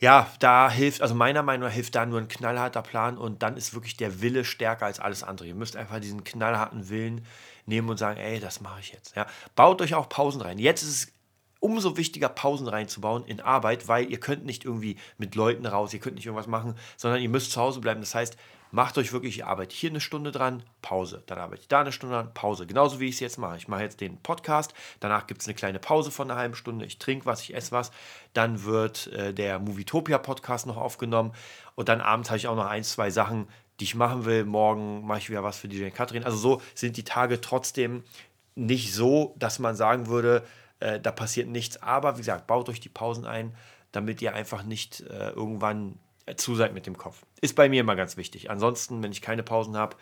Ja, 0.01 0.31
da 0.39 0.71
hilft, 0.71 1.01
also 1.01 1.15
meiner 1.15 1.43
Meinung 1.43 1.69
nach 1.69 1.75
hilft 1.75 1.95
da 1.95 2.05
nur 2.05 2.21
ein 2.21 2.29
knallharter 2.29 2.83
Plan 2.83 3.17
und 3.17 3.43
dann 3.43 3.57
ist 3.57 3.75
wirklich 3.75 3.97
der 3.97 4.21
Wille 4.21 4.45
stärker 4.45 4.87
als 4.87 5.01
alles 5.01 5.23
andere. 5.23 5.49
Ihr 5.49 5.55
müsst 5.55 5.77
einfach 5.77 6.01
diesen 6.01 6.25
knallharten 6.25 6.89
Willen 6.89 7.25
nehmen 7.67 7.89
und 7.89 7.97
sagen, 7.97 8.21
ey, 8.21 8.41
das 8.41 8.61
mache 8.61 8.81
ich 8.81 8.93
jetzt. 8.93 9.17
Ja. 9.17 9.27
Baut 9.55 9.81
euch 9.81 9.95
auch 9.95 10.09
Pausen 10.09 10.43
rein. 10.43 10.59
Jetzt 10.59 10.83
ist 10.83 10.89
es 10.89 11.13
umso 11.61 11.97
wichtiger, 11.97 12.29
Pausen 12.29 12.69
reinzubauen 12.69 13.25
in 13.25 13.41
Arbeit, 13.41 13.89
weil 13.89 14.11
ihr 14.11 14.21
könnt 14.21 14.45
nicht 14.45 14.67
irgendwie 14.67 14.97
mit 15.17 15.35
Leuten 15.35 15.65
raus, 15.65 15.95
ihr 15.95 16.01
könnt 16.01 16.17
nicht 16.17 16.27
irgendwas 16.27 16.47
machen, 16.47 16.75
sondern 16.99 17.23
ihr 17.23 17.31
müsst 17.31 17.53
zu 17.53 17.61
Hause 17.61 17.81
bleiben. 17.81 18.01
Das 18.01 18.15
heißt, 18.15 18.37
macht 18.75 18.99
euch 18.99 19.13
wirklich, 19.13 19.39
ihr 19.39 19.47
arbeitet 19.47 19.73
hier 19.73 19.91
eine 19.91 20.01
Stunde 20.01 20.33
dran, 20.33 20.65
Pause. 20.83 21.23
Dann 21.27 21.39
arbeite 21.39 21.63
ich 21.63 21.69
da 21.69 21.83
eine 21.83 21.93
Stunde 21.93 22.17
dran, 22.17 22.35
Pause. 22.35 22.67
Genauso 22.67 22.99
wie 22.99 23.07
ich 23.07 23.15
es 23.15 23.21
jetzt 23.21 23.39
mache. 23.39 23.57
Ich 23.57 23.69
mache 23.69 23.83
jetzt 23.83 24.01
den 24.01 24.19
Podcast, 24.19 24.75
danach 24.99 25.29
gibt 25.29 25.43
es 25.43 25.47
eine 25.47 25.55
kleine 25.55 25.79
Pause 25.79 26.11
von 26.11 26.29
einer 26.29 26.41
halben 26.41 26.57
Stunde. 26.57 26.85
Ich 26.85 26.99
trinke 26.99 27.25
was, 27.25 27.41
ich 27.43 27.55
esse 27.55 27.71
was. 27.71 27.93
Dann 28.33 28.65
wird 28.65 29.07
äh, 29.13 29.33
der 29.33 29.61
Movietopia 29.61 30.19
Podcast 30.19 30.67
noch 30.67 30.77
aufgenommen. 30.77 31.33
Und 31.77 31.89
dann 31.89 32.01
abends 32.01 32.31
habe 32.31 32.39
ich 32.39 32.49
auch 32.49 32.57
noch 32.57 32.67
ein, 32.67 32.83
zwei 32.83 33.11
Sachen, 33.11 33.47
die 33.79 33.85
ich 33.85 33.95
machen 33.95 34.25
will. 34.25 34.45
Morgen 34.45 35.07
mache 35.07 35.21
ich 35.21 35.31
wieder 35.31 35.45
was 35.45 35.57
für 35.57 35.69
DJ 35.69 35.91
Katrin. 35.91 36.25
Also 36.25 36.37
so 36.37 36.63
sind 36.75 36.97
die 36.97 37.05
Tage 37.05 37.41
trotzdem 37.41 38.03
nicht 38.57 38.93
so, 38.93 39.37
dass 39.39 39.61
man 39.61 39.77
sagen 39.77 40.09
würde, 40.09 40.45
äh, 40.81 40.99
da 40.99 41.13
passiert 41.13 41.47
nichts. 41.47 41.81
Aber 41.81 42.15
wie 42.17 42.23
gesagt, 42.23 42.49
baut 42.49 42.69
euch 42.69 42.81
die 42.81 42.89
Pausen 42.89 43.25
ein, 43.25 43.55
damit 43.93 44.21
ihr 44.21 44.35
einfach 44.35 44.65
nicht 44.65 45.03
äh, 45.03 45.31
irgendwann 45.31 46.01
zu 46.37 46.55
seid 46.55 46.75
mit 46.75 46.87
dem 46.87 46.97
Kopf. 46.97 47.23
Ist 47.41 47.55
bei 47.55 47.69
mir 47.69 47.81
immer 47.81 47.97
ganz 47.97 48.17
wichtig. 48.17 48.51
Ansonsten, 48.51 49.03
wenn 49.03 49.13
ich 49.13 49.23
keine 49.23 49.43
Pausen 49.43 49.77
habe, 49.77 49.97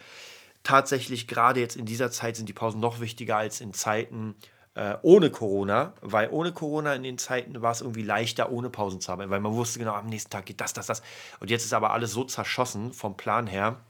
tatsächlich 0.62 1.26
gerade 1.26 1.60
jetzt 1.60 1.76
in 1.76 1.86
dieser 1.86 2.10
Zeit 2.10 2.36
sind 2.36 2.48
die 2.48 2.52
Pausen 2.52 2.80
noch 2.80 3.00
wichtiger 3.00 3.36
als 3.36 3.60
in 3.60 3.72
Zeiten 3.72 4.36
äh, 4.74 4.96
ohne 5.02 5.30
Corona, 5.30 5.94
weil 6.00 6.30
ohne 6.30 6.52
Corona 6.52 6.94
in 6.94 7.02
den 7.02 7.18
Zeiten 7.18 7.60
war 7.60 7.72
es 7.72 7.80
irgendwie 7.80 8.02
leichter, 8.02 8.50
ohne 8.50 8.70
Pausen 8.70 9.00
zu 9.00 9.12
arbeiten, 9.12 9.30
weil 9.30 9.40
man 9.40 9.52
wusste 9.52 9.78
genau, 9.78 9.92
am 9.92 10.06
nächsten 10.06 10.30
Tag 10.30 10.46
geht 10.46 10.60
das, 10.60 10.72
das, 10.72 10.86
das. 10.86 11.02
Und 11.40 11.50
jetzt 11.50 11.64
ist 11.64 11.74
aber 11.74 11.92
alles 11.92 12.12
so 12.12 12.24
zerschossen 12.24 12.92
vom 12.92 13.16
Plan 13.16 13.46
her, 13.46 13.80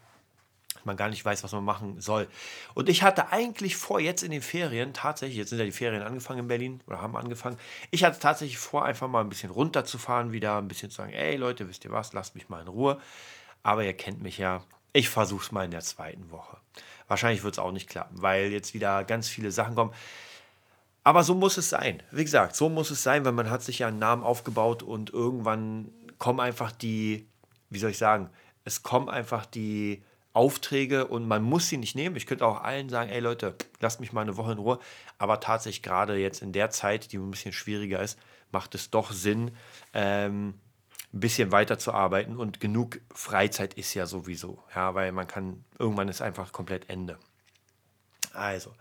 man 0.86 0.96
gar 0.96 1.08
nicht 1.08 1.24
weiß, 1.24 1.42
was 1.44 1.52
man 1.52 1.64
machen 1.64 2.00
soll. 2.00 2.28
Und 2.74 2.88
ich 2.88 3.02
hatte 3.02 3.32
eigentlich 3.32 3.76
vor, 3.76 4.00
jetzt 4.00 4.22
in 4.22 4.30
den 4.30 4.42
Ferien, 4.42 4.92
tatsächlich, 4.92 5.38
jetzt 5.38 5.50
sind 5.50 5.58
ja 5.58 5.64
die 5.64 5.72
Ferien 5.72 6.02
angefangen 6.02 6.40
in 6.40 6.48
Berlin 6.48 6.80
oder 6.86 7.00
haben 7.00 7.16
angefangen, 7.16 7.58
ich 7.90 8.04
hatte 8.04 8.18
tatsächlich 8.18 8.58
vor, 8.58 8.84
einfach 8.84 9.08
mal 9.08 9.20
ein 9.20 9.28
bisschen 9.28 9.50
runterzufahren, 9.50 10.32
wieder 10.32 10.58
ein 10.58 10.68
bisschen 10.68 10.90
zu 10.90 10.96
sagen, 10.96 11.12
ey 11.12 11.36
Leute, 11.36 11.68
wisst 11.68 11.84
ihr 11.84 11.92
was, 11.92 12.12
lasst 12.12 12.34
mich 12.34 12.48
mal 12.48 12.62
in 12.62 12.68
Ruhe. 12.68 13.00
Aber 13.62 13.84
ihr 13.84 13.94
kennt 13.94 14.22
mich 14.22 14.38
ja, 14.38 14.64
ich 14.92 15.08
versuche 15.08 15.44
es 15.44 15.52
mal 15.52 15.64
in 15.64 15.70
der 15.70 15.80
zweiten 15.80 16.30
Woche. 16.30 16.58
Wahrscheinlich 17.08 17.42
wird 17.44 17.54
es 17.54 17.58
auch 17.58 17.72
nicht 17.72 17.88
klappen, 17.88 18.22
weil 18.22 18.52
jetzt 18.52 18.74
wieder 18.74 19.04
ganz 19.04 19.28
viele 19.28 19.50
Sachen 19.50 19.74
kommen. 19.74 19.92
Aber 21.04 21.24
so 21.24 21.34
muss 21.34 21.56
es 21.56 21.68
sein. 21.68 22.02
Wie 22.10 22.24
gesagt, 22.24 22.54
so 22.54 22.68
muss 22.68 22.90
es 22.90 23.02
sein, 23.02 23.24
weil 23.24 23.32
man 23.32 23.50
hat 23.50 23.62
sich 23.62 23.80
ja 23.80 23.88
einen 23.88 23.98
Namen 23.98 24.22
aufgebaut 24.22 24.82
und 24.82 25.10
irgendwann 25.10 25.90
kommen 26.18 26.40
einfach 26.40 26.70
die, 26.70 27.26
wie 27.70 27.78
soll 27.78 27.90
ich 27.90 27.98
sagen, 27.98 28.30
es 28.64 28.82
kommen 28.82 29.08
einfach 29.08 29.44
die 29.44 30.02
Aufträge 30.32 31.06
und 31.06 31.26
man 31.26 31.42
muss 31.42 31.68
sie 31.68 31.76
nicht 31.76 31.94
nehmen. 31.94 32.16
Ich 32.16 32.26
könnte 32.26 32.46
auch 32.46 32.62
allen 32.62 32.88
sagen, 32.88 33.10
ey 33.10 33.20
Leute, 33.20 33.54
lasst 33.80 34.00
mich 34.00 34.12
mal 34.12 34.22
eine 34.22 34.36
Woche 34.36 34.52
in 34.52 34.58
Ruhe. 34.58 34.78
Aber 35.18 35.40
tatsächlich 35.40 35.82
gerade 35.82 36.16
jetzt 36.16 36.42
in 36.42 36.52
der 36.52 36.70
Zeit, 36.70 37.12
die 37.12 37.18
ein 37.18 37.30
bisschen 37.30 37.52
schwieriger 37.52 38.00
ist, 38.00 38.18
macht 38.50 38.74
es 38.74 38.90
doch 38.90 39.12
Sinn, 39.12 39.52
ähm, 39.94 40.54
ein 41.12 41.20
bisschen 41.20 41.52
weiter 41.52 41.78
zu 41.78 41.92
arbeiten 41.92 42.36
und 42.36 42.60
genug 42.60 43.00
Freizeit 43.12 43.74
ist 43.74 43.92
ja 43.94 44.06
sowieso, 44.06 44.62
ja, 44.74 44.94
weil 44.94 45.12
man 45.12 45.26
kann, 45.26 45.64
irgendwann 45.78 46.08
ist 46.08 46.22
einfach 46.22 46.52
komplett 46.52 46.88
Ende. 46.88 47.18
Also, 48.34 48.72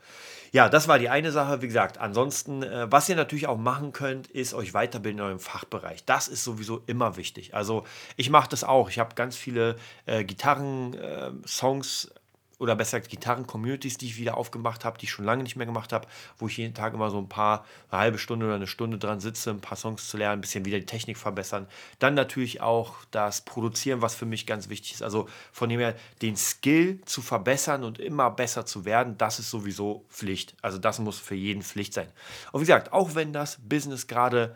ja, 0.52 0.68
das 0.68 0.88
war 0.88 1.00
die 1.00 1.10
eine 1.10 1.32
Sache. 1.32 1.62
Wie 1.62 1.68
gesagt, 1.68 1.98
ansonsten, 1.98 2.64
äh, 2.64 2.92
was 2.92 3.08
ihr 3.08 3.16
natürlich 3.16 3.48
auch 3.48 3.58
machen 3.58 3.94
könnt, 3.94 4.28
ist 4.28 4.54
euch 4.54 4.74
weiterbilden 4.74 5.20
in 5.20 5.26
eurem 5.26 5.40
Fachbereich. 5.40 6.04
Das 6.06 6.28
ist 6.28 6.44
sowieso 6.44 6.82
immer 6.88 7.16
wichtig. 7.16 7.56
Also, 7.56 7.86
ich 8.18 8.30
mache 8.30 8.50
das 8.50 8.64
auch. 8.64 8.90
Ich 8.90 9.00
habe 9.00 9.16
ganz 9.16 9.38
viele 9.38 9.78
äh, 10.06 10.24
Gitarren-Songs 10.24 12.06
äh, 12.06 12.21
oder 12.62 12.76
besser 12.76 13.00
gesagt 13.00 13.10
Gitarren-Communities, 13.10 13.98
die 13.98 14.06
ich 14.06 14.18
wieder 14.18 14.38
aufgemacht 14.38 14.86
habe, 14.86 15.00
die 15.00 15.06
ich 15.06 15.12
schon 15.12 15.26
lange 15.26 15.42
nicht 15.42 15.56
mehr 15.56 15.66
gemacht 15.66 15.92
habe, 15.92 16.08
wo 16.38 16.48
ich 16.48 16.58
jeden 16.58 16.76
Tag 16.76 16.94
immer 16.94 17.10
so 17.10 17.18
ein 17.18 17.28
paar, 17.28 17.66
eine 17.90 18.02
halbe 18.02 18.20
Stunde 18.20 18.46
oder 18.46 18.54
eine 18.54 18.68
Stunde 18.68 19.00
dran 19.00 19.20
sitze, 19.20 19.50
ein 19.50 19.62
paar 19.62 19.78
Songs 19.78 20.08
zu 20.08 20.16
lernen, 20.18 20.38
ein 20.38 20.42
bisschen 20.42 20.64
wieder 20.64 20.80
die 20.80 20.86
Technik 20.86 21.18
verbessern. 21.18 21.66
Dann 21.98 22.14
natürlich 22.14 22.62
auch 22.62 22.98
das 23.10 23.42
Produzieren, 23.42 24.04
was 24.04 24.14
für 24.14 24.28
mich 24.28 24.46
ganz 24.46 24.70
wichtig 24.70 24.94
ist. 24.94 25.02
Also 25.02 25.28
von 25.52 25.70
dem 25.70 25.80
her, 25.80 25.96
den 26.22 26.38
Skill 26.38 27.02
zu 27.06 27.24
verbessern 27.24 27.84
und 27.84 27.98
immer 27.98 28.30
besser 28.30 28.64
zu 28.64 28.86
werden, 28.86 29.18
das 29.18 29.40
ist 29.40 29.50
sowieso 29.50 30.06
Pflicht. 30.10 30.56
Also 30.62 30.78
das 30.78 31.00
muss 31.00 31.18
für 31.18 31.34
jeden 31.34 31.64
Pflicht 31.64 31.96
sein. 31.96 32.10
Und 32.52 32.62
wie 32.62 32.66
gesagt, 32.66 32.94
auch 32.94 33.16
wenn 33.16 33.34
das 33.34 33.58
Business 33.68 34.06
gerade 34.06 34.56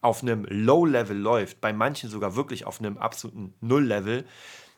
auf 0.00 0.22
einem 0.22 0.44
Low-Level 0.48 1.16
läuft, 1.16 1.60
bei 1.60 1.72
manchen 1.72 2.08
sogar 2.08 2.36
wirklich 2.36 2.66
auf 2.66 2.78
einem 2.78 2.98
absoluten 2.98 3.54
Null-Level, 3.60 4.26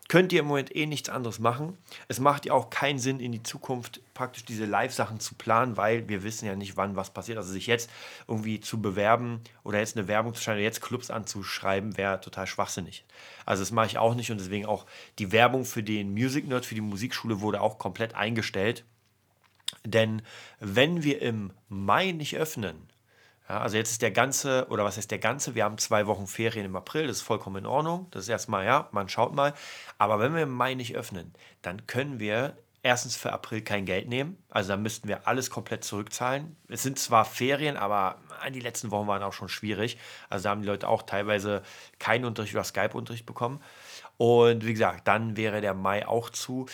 könnt 0.08 0.32
ihr 0.32 0.40
im 0.40 0.46
Moment 0.46 0.74
eh 0.74 0.86
nichts 0.86 1.08
anderes 1.08 1.38
machen. 1.38 1.78
Es 2.08 2.20
macht 2.20 2.46
ja 2.46 2.52
auch 2.52 2.70
keinen 2.70 2.98
Sinn, 2.98 3.20
in 3.20 3.32
die 3.32 3.42
Zukunft 3.42 4.00
praktisch 4.12 4.44
diese 4.44 4.66
Live-Sachen 4.66 5.18
zu 5.18 5.34
planen, 5.34 5.76
weil 5.76 6.08
wir 6.08 6.22
wissen 6.22 6.46
ja 6.46 6.56
nicht, 6.56 6.76
wann 6.76 6.96
was 6.96 7.10
passiert. 7.10 7.38
Also 7.38 7.52
sich 7.52 7.66
jetzt 7.66 7.90
irgendwie 8.28 8.60
zu 8.60 8.80
bewerben 8.80 9.40
oder 9.62 9.78
jetzt 9.78 9.96
eine 9.96 10.06
Werbung 10.06 10.34
zu 10.34 10.42
schreiben, 10.42 10.60
jetzt 10.60 10.82
Clubs 10.82 11.10
anzuschreiben, 11.10 11.96
wäre 11.96 12.20
total 12.20 12.46
schwachsinnig. 12.46 13.04
Also 13.46 13.62
das 13.62 13.70
mache 13.70 13.86
ich 13.86 13.98
auch 13.98 14.14
nicht 14.14 14.30
und 14.30 14.38
deswegen 14.38 14.66
auch 14.66 14.86
die 15.18 15.32
Werbung 15.32 15.64
für 15.64 15.82
den 15.82 16.12
Music 16.12 16.46
Nerd, 16.46 16.66
für 16.66 16.74
die 16.74 16.80
Musikschule 16.80 17.40
wurde 17.40 17.60
auch 17.60 17.78
komplett 17.78 18.14
eingestellt. 18.14 18.84
Denn 19.84 20.22
wenn 20.60 21.02
wir 21.02 21.20
im 21.22 21.52
Mai 21.68 22.12
nicht 22.12 22.36
öffnen, 22.36 22.88
ja, 23.48 23.60
also 23.60 23.76
jetzt 23.76 23.90
ist 23.90 24.02
der 24.02 24.10
ganze, 24.10 24.66
oder 24.70 24.84
was 24.84 24.96
heißt 24.96 25.10
der 25.10 25.18
ganze? 25.18 25.54
Wir 25.54 25.64
haben 25.64 25.76
zwei 25.78 26.06
Wochen 26.06 26.26
Ferien 26.26 26.64
im 26.64 26.76
April, 26.76 27.06
das 27.06 27.18
ist 27.18 27.22
vollkommen 27.22 27.56
in 27.56 27.66
Ordnung. 27.66 28.06
Das 28.10 28.22
ist 28.22 28.28
erstmal, 28.30 28.64
ja, 28.64 28.88
man 28.92 29.08
schaut 29.08 29.34
mal. 29.34 29.52
Aber 29.98 30.18
wenn 30.18 30.34
wir 30.34 30.42
im 30.42 30.52
Mai 30.52 30.74
nicht 30.74 30.96
öffnen, 30.96 31.34
dann 31.60 31.86
können 31.86 32.18
wir 32.18 32.56
erstens 32.82 33.16
für 33.16 33.32
April 33.32 33.62
kein 33.62 33.86
Geld 33.86 34.08
nehmen. 34.08 34.38
Also 34.50 34.70
dann 34.70 34.82
müssten 34.82 35.08
wir 35.08 35.26
alles 35.26 35.50
komplett 35.50 35.84
zurückzahlen. 35.84 36.56
Es 36.68 36.82
sind 36.82 36.98
zwar 36.98 37.24
Ferien, 37.24 37.76
aber 37.76 38.18
die 38.52 38.60
letzten 38.60 38.90
Wochen 38.90 39.08
waren 39.08 39.22
auch 39.22 39.32
schon 39.32 39.48
schwierig. 39.48 39.98
Also 40.28 40.44
da 40.44 40.50
haben 40.50 40.60
die 40.60 40.68
Leute 40.68 40.88
auch 40.88 41.02
teilweise 41.02 41.62
keinen 41.98 42.26
Unterricht 42.26 42.54
oder 42.54 42.64
Skype-Unterricht 42.64 43.26
bekommen. 43.26 43.60
Und 44.16 44.64
wie 44.64 44.72
gesagt, 44.72 45.08
dann 45.08 45.36
wäre 45.36 45.60
der 45.60 45.74
Mai 45.74 46.06
auch 46.06 46.30
zu 46.30 46.66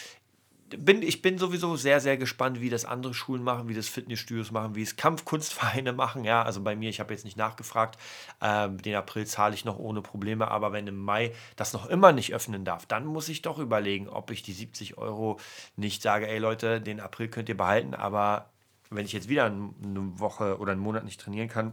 bin, 0.79 1.03
ich 1.03 1.23
bin 1.23 1.39
sowieso 1.39 1.77
sehr, 1.77 2.01
sehr 2.01 2.17
gespannt, 2.17 2.61
wie 2.61 2.71
das 2.71 2.85
andere 2.85 3.15
Schulen 3.15 3.43
machen, 3.43 3.69
wie 3.69 3.75
das 3.75 3.89
Fitnessstudios 3.89 4.51
machen, 4.51 4.75
wie 4.75 4.83
es 4.83 4.97
Kampfkunstvereine 4.97 5.93
machen. 5.95 6.25
Ja, 6.25 6.43
also 6.43 6.63
bei 6.63 6.77
mir, 6.77 6.89
ich 6.89 7.01
habe 7.01 7.13
jetzt 7.13 7.25
nicht 7.25 7.37
nachgefragt. 7.37 7.99
Ähm, 8.41 8.79
den 8.79 8.95
April 8.95 9.27
zahle 9.27 9.55
ich 9.55 9.65
noch 9.65 9.79
ohne 9.79 10.03
Probleme, 10.03 10.49
aber 10.51 10.73
wenn 10.73 10.87
im 10.87 10.99
Mai 10.99 11.33
das 11.57 11.73
noch 11.73 11.87
immer 11.87 12.13
nicht 12.13 12.35
öffnen 12.35 12.65
darf, 12.65 12.87
dann 12.87 13.07
muss 13.07 13.29
ich 13.29 13.43
doch 13.43 13.59
überlegen, 13.59 14.09
ob 14.09 14.31
ich 14.31 14.43
die 14.43 14.53
70 14.53 14.99
Euro 14.99 15.39
nicht 15.77 16.03
sage, 16.03 16.29
ey 16.29 16.39
Leute, 16.39 16.81
den 16.81 17.01
April 17.01 17.29
könnt 17.29 17.49
ihr 17.49 17.57
behalten, 17.57 17.95
aber 17.95 18.51
wenn 18.91 19.07
ich 19.07 19.13
jetzt 19.13 19.29
wieder 19.29 19.47
eine 19.47 19.73
Woche 20.19 20.59
oder 20.59 20.73
einen 20.73 20.81
Monat 20.81 21.05
nicht 21.05 21.21
trainieren 21.21 21.49
kann, 21.49 21.73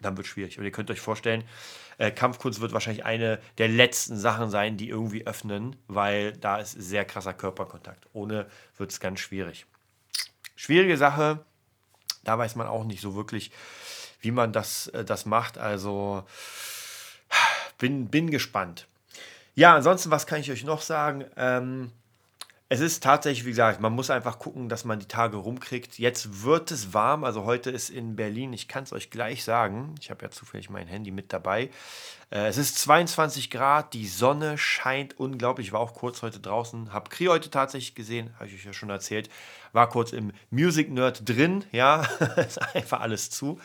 dann 0.00 0.16
wird 0.16 0.26
es 0.26 0.32
schwierig. 0.32 0.58
Und 0.58 0.64
ihr 0.64 0.72
könnt 0.72 0.90
euch 0.90 1.00
vorstellen, 1.00 1.44
äh, 1.98 2.10
Kampfkunst 2.10 2.60
wird 2.60 2.72
wahrscheinlich 2.72 3.04
eine 3.04 3.40
der 3.58 3.68
letzten 3.68 4.16
Sachen 4.16 4.50
sein, 4.50 4.76
die 4.76 4.88
irgendwie 4.88 5.26
öffnen, 5.26 5.76
weil 5.88 6.32
da 6.32 6.58
ist 6.58 6.72
sehr 6.72 7.04
krasser 7.04 7.34
Körperkontakt. 7.34 8.06
Ohne 8.12 8.46
wird 8.76 8.92
es 8.92 9.00
ganz 9.00 9.20
schwierig. 9.20 9.66
Schwierige 10.54 10.96
Sache, 10.96 11.44
da 12.24 12.38
weiß 12.38 12.56
man 12.56 12.66
auch 12.66 12.84
nicht 12.84 13.00
so 13.00 13.14
wirklich, 13.14 13.50
wie 14.20 14.30
man 14.30 14.52
das, 14.52 14.88
äh, 14.88 15.04
das 15.04 15.26
macht. 15.26 15.58
Also 15.58 16.24
bin, 17.78 18.08
bin 18.08 18.30
gespannt. 18.30 18.86
Ja, 19.54 19.74
ansonsten, 19.74 20.10
was 20.10 20.26
kann 20.26 20.40
ich 20.40 20.50
euch 20.50 20.64
noch 20.64 20.82
sagen? 20.82 21.24
Ähm, 21.36 21.92
es 22.68 22.80
ist 22.80 23.02
tatsächlich, 23.02 23.44
wie 23.44 23.50
gesagt, 23.50 23.80
man 23.80 23.92
muss 23.92 24.10
einfach 24.10 24.40
gucken, 24.40 24.68
dass 24.68 24.84
man 24.84 24.98
die 24.98 25.06
Tage 25.06 25.36
rumkriegt. 25.36 26.00
Jetzt 26.00 26.42
wird 26.42 26.72
es 26.72 26.92
warm, 26.92 27.22
also 27.22 27.44
heute 27.44 27.70
ist 27.70 27.90
in 27.90 28.16
Berlin, 28.16 28.52
ich 28.52 28.66
kann 28.66 28.82
es 28.82 28.92
euch 28.92 29.10
gleich 29.10 29.44
sagen, 29.44 29.94
ich 30.00 30.10
habe 30.10 30.24
ja 30.24 30.30
zufällig 30.32 30.68
mein 30.68 30.88
Handy 30.88 31.12
mit 31.12 31.32
dabei. 31.32 31.70
Äh, 32.30 32.48
es 32.48 32.56
ist 32.56 32.76
22 32.78 33.50
Grad, 33.50 33.94
die 33.94 34.08
Sonne 34.08 34.58
scheint 34.58 35.18
unglaublich. 35.20 35.68
Ich 35.68 35.72
war 35.72 35.78
auch 35.78 35.94
kurz 35.94 36.22
heute 36.22 36.40
draußen, 36.40 36.92
habe 36.92 37.08
Kri 37.08 37.26
heute 37.26 37.50
tatsächlich 37.50 37.94
gesehen, 37.94 38.34
habe 38.34 38.46
ich 38.48 38.54
euch 38.54 38.64
ja 38.64 38.72
schon 38.72 38.90
erzählt. 38.90 39.30
War 39.72 39.88
kurz 39.88 40.12
im 40.12 40.32
Music 40.50 40.90
Nerd 40.90 41.28
drin, 41.28 41.64
ja, 41.70 42.00
ist 42.36 42.60
einfach 42.74 43.00
alles 43.00 43.30
zu. 43.30 43.60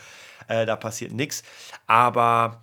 Äh, 0.47 0.67
da 0.67 0.75
passiert 0.75 1.11
nichts. 1.11 1.41
Aber 1.87 2.61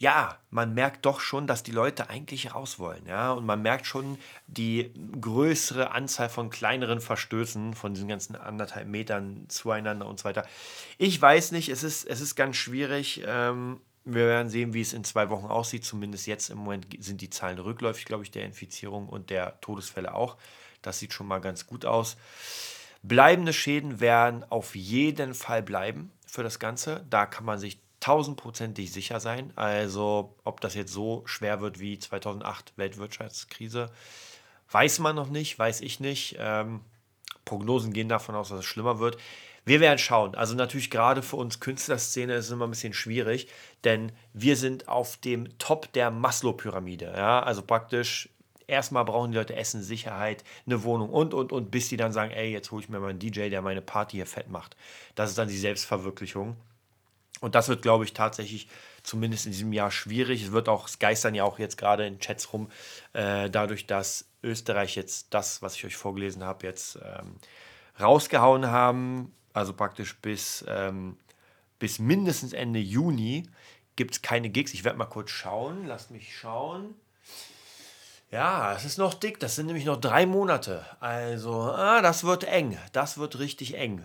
ja, 0.00 0.38
man 0.48 0.72
merkt 0.72 1.04
doch 1.04 1.20
schon, 1.20 1.46
dass 1.46 1.62
die 1.62 1.72
Leute 1.72 2.08
eigentlich 2.08 2.54
raus 2.54 2.78
wollen, 2.78 3.04
ja, 3.06 3.32
und 3.32 3.44
man 3.44 3.60
merkt 3.60 3.86
schon 3.86 4.16
die 4.46 4.90
größere 5.20 5.90
Anzahl 5.90 6.30
von 6.30 6.48
kleineren 6.48 7.02
Verstößen 7.02 7.74
von 7.74 7.92
diesen 7.92 8.08
ganzen 8.08 8.34
anderthalb 8.34 8.88
Metern 8.88 9.44
zueinander 9.48 10.06
und 10.06 10.18
so 10.18 10.24
weiter. 10.24 10.46
Ich 10.96 11.20
weiß 11.20 11.52
nicht, 11.52 11.68
es 11.68 11.82
ist, 11.82 12.06
es 12.06 12.22
ist 12.22 12.34
ganz 12.34 12.56
schwierig. 12.56 13.22
Ähm, 13.26 13.82
wir 14.06 14.26
werden 14.26 14.48
sehen, 14.48 14.72
wie 14.72 14.80
es 14.80 14.94
in 14.94 15.04
zwei 15.04 15.28
Wochen 15.28 15.46
aussieht. 15.46 15.84
Zumindest 15.84 16.26
jetzt 16.26 16.48
im 16.48 16.58
Moment 16.58 16.86
sind 16.98 17.20
die 17.20 17.28
Zahlen 17.28 17.58
rückläufig, 17.58 18.06
glaube 18.06 18.22
ich, 18.22 18.30
der 18.30 18.46
Infizierung 18.46 19.06
und 19.06 19.28
der 19.28 19.60
Todesfälle 19.60 20.14
auch. 20.14 20.38
Das 20.80 20.98
sieht 20.98 21.12
schon 21.12 21.26
mal 21.26 21.40
ganz 21.40 21.66
gut 21.66 21.84
aus. 21.84 22.16
Bleibende 23.02 23.52
Schäden 23.52 24.00
werden 24.00 24.44
auf 24.48 24.74
jeden 24.74 25.34
Fall 25.34 25.62
bleiben 25.62 26.10
für 26.26 26.42
das 26.42 26.58
Ganze. 26.58 27.04
Da 27.10 27.26
kann 27.26 27.44
man 27.44 27.58
sich 27.58 27.78
tausendprozentig 28.00 28.92
sicher 28.92 29.20
sein. 29.20 29.52
Also 29.56 30.34
ob 30.44 30.60
das 30.60 30.74
jetzt 30.74 30.92
so 30.92 31.22
schwer 31.26 31.60
wird 31.60 31.78
wie 31.78 31.98
2008 31.98 32.72
Weltwirtschaftskrise, 32.76 33.90
weiß 34.70 34.98
man 35.00 35.16
noch 35.16 35.28
nicht, 35.28 35.58
weiß 35.58 35.80
ich 35.82 36.00
nicht. 36.00 36.36
Ähm, 36.38 36.80
Prognosen 37.44 37.92
gehen 37.92 38.08
davon 38.08 38.34
aus, 38.34 38.48
dass 38.48 38.60
es 38.60 38.64
schlimmer 38.64 38.98
wird. 38.98 39.18
Wir 39.64 39.80
werden 39.80 39.98
schauen. 39.98 40.34
Also 40.34 40.54
natürlich 40.54 40.90
gerade 40.90 41.22
für 41.22 41.36
uns 41.36 41.60
Künstlerszene 41.60 42.34
ist 42.34 42.46
es 42.46 42.50
immer 42.50 42.66
ein 42.66 42.70
bisschen 42.70 42.94
schwierig, 42.94 43.48
denn 43.84 44.12
wir 44.32 44.56
sind 44.56 44.88
auf 44.88 45.16
dem 45.18 45.58
Top 45.58 45.92
der 45.92 46.10
Maslow-Pyramide. 46.10 47.12
Ja? 47.16 47.40
Also 47.42 47.62
praktisch 47.62 48.30
erstmal 48.66 49.04
brauchen 49.04 49.32
die 49.32 49.36
Leute 49.36 49.56
Essen, 49.56 49.82
Sicherheit, 49.82 50.44
eine 50.64 50.82
Wohnung 50.84 51.10
und, 51.10 51.34
und, 51.34 51.52
und, 51.52 51.70
bis 51.70 51.88
die 51.88 51.96
dann 51.96 52.12
sagen, 52.12 52.30
ey, 52.30 52.50
jetzt 52.50 52.70
hole 52.70 52.82
ich 52.82 52.88
mir 52.88 53.00
mal 53.00 53.10
einen 53.10 53.18
DJ, 53.18 53.50
der 53.50 53.62
meine 53.62 53.82
Party 53.82 54.16
hier 54.16 54.26
fett 54.26 54.48
macht. 54.48 54.76
Das 55.14 55.30
ist 55.30 55.38
dann 55.38 55.48
die 55.48 55.58
Selbstverwirklichung. 55.58 56.56
Und 57.40 57.54
das 57.54 57.68
wird, 57.68 57.82
glaube 57.82 58.04
ich, 58.04 58.12
tatsächlich 58.12 58.68
zumindest 59.02 59.46
in 59.46 59.52
diesem 59.52 59.72
Jahr 59.72 59.90
schwierig. 59.90 60.42
Es 60.44 60.52
wird 60.52 60.68
auch, 60.68 60.86
es 60.86 60.98
geistern 60.98 61.34
ja 61.34 61.44
auch 61.44 61.58
jetzt 61.58 61.78
gerade 61.78 62.06
in 62.06 62.18
Chats 62.20 62.52
rum, 62.52 62.70
äh, 63.14 63.48
dadurch, 63.48 63.86
dass 63.86 64.26
Österreich 64.42 64.94
jetzt 64.94 65.32
das, 65.34 65.62
was 65.62 65.74
ich 65.74 65.84
euch 65.86 65.96
vorgelesen 65.96 66.44
habe, 66.44 66.66
jetzt 66.66 66.96
ähm, 66.96 67.36
rausgehauen 67.98 68.66
haben. 68.66 69.34
Also 69.52 69.72
praktisch 69.72 70.16
bis, 70.18 70.64
ähm, 70.68 71.16
bis 71.78 71.98
mindestens 71.98 72.52
Ende 72.52 72.78
Juni 72.78 73.48
gibt 73.96 74.14
es 74.14 74.22
keine 74.22 74.50
Gigs. 74.50 74.74
Ich 74.74 74.84
werde 74.84 74.98
mal 74.98 75.06
kurz 75.06 75.30
schauen. 75.30 75.86
Lasst 75.86 76.10
mich 76.10 76.36
schauen. 76.36 76.94
Ja, 78.30 78.74
es 78.74 78.84
ist 78.84 78.98
noch 78.98 79.14
dick. 79.14 79.40
Das 79.40 79.56
sind 79.56 79.66
nämlich 79.66 79.84
noch 79.84 80.00
drei 80.00 80.24
Monate. 80.24 80.84
Also, 81.00 81.62
ah, 81.62 82.00
das 82.00 82.22
wird 82.22 82.44
eng. 82.44 82.78
Das 82.92 83.18
wird 83.18 83.38
richtig 83.38 83.76
eng. 83.76 84.04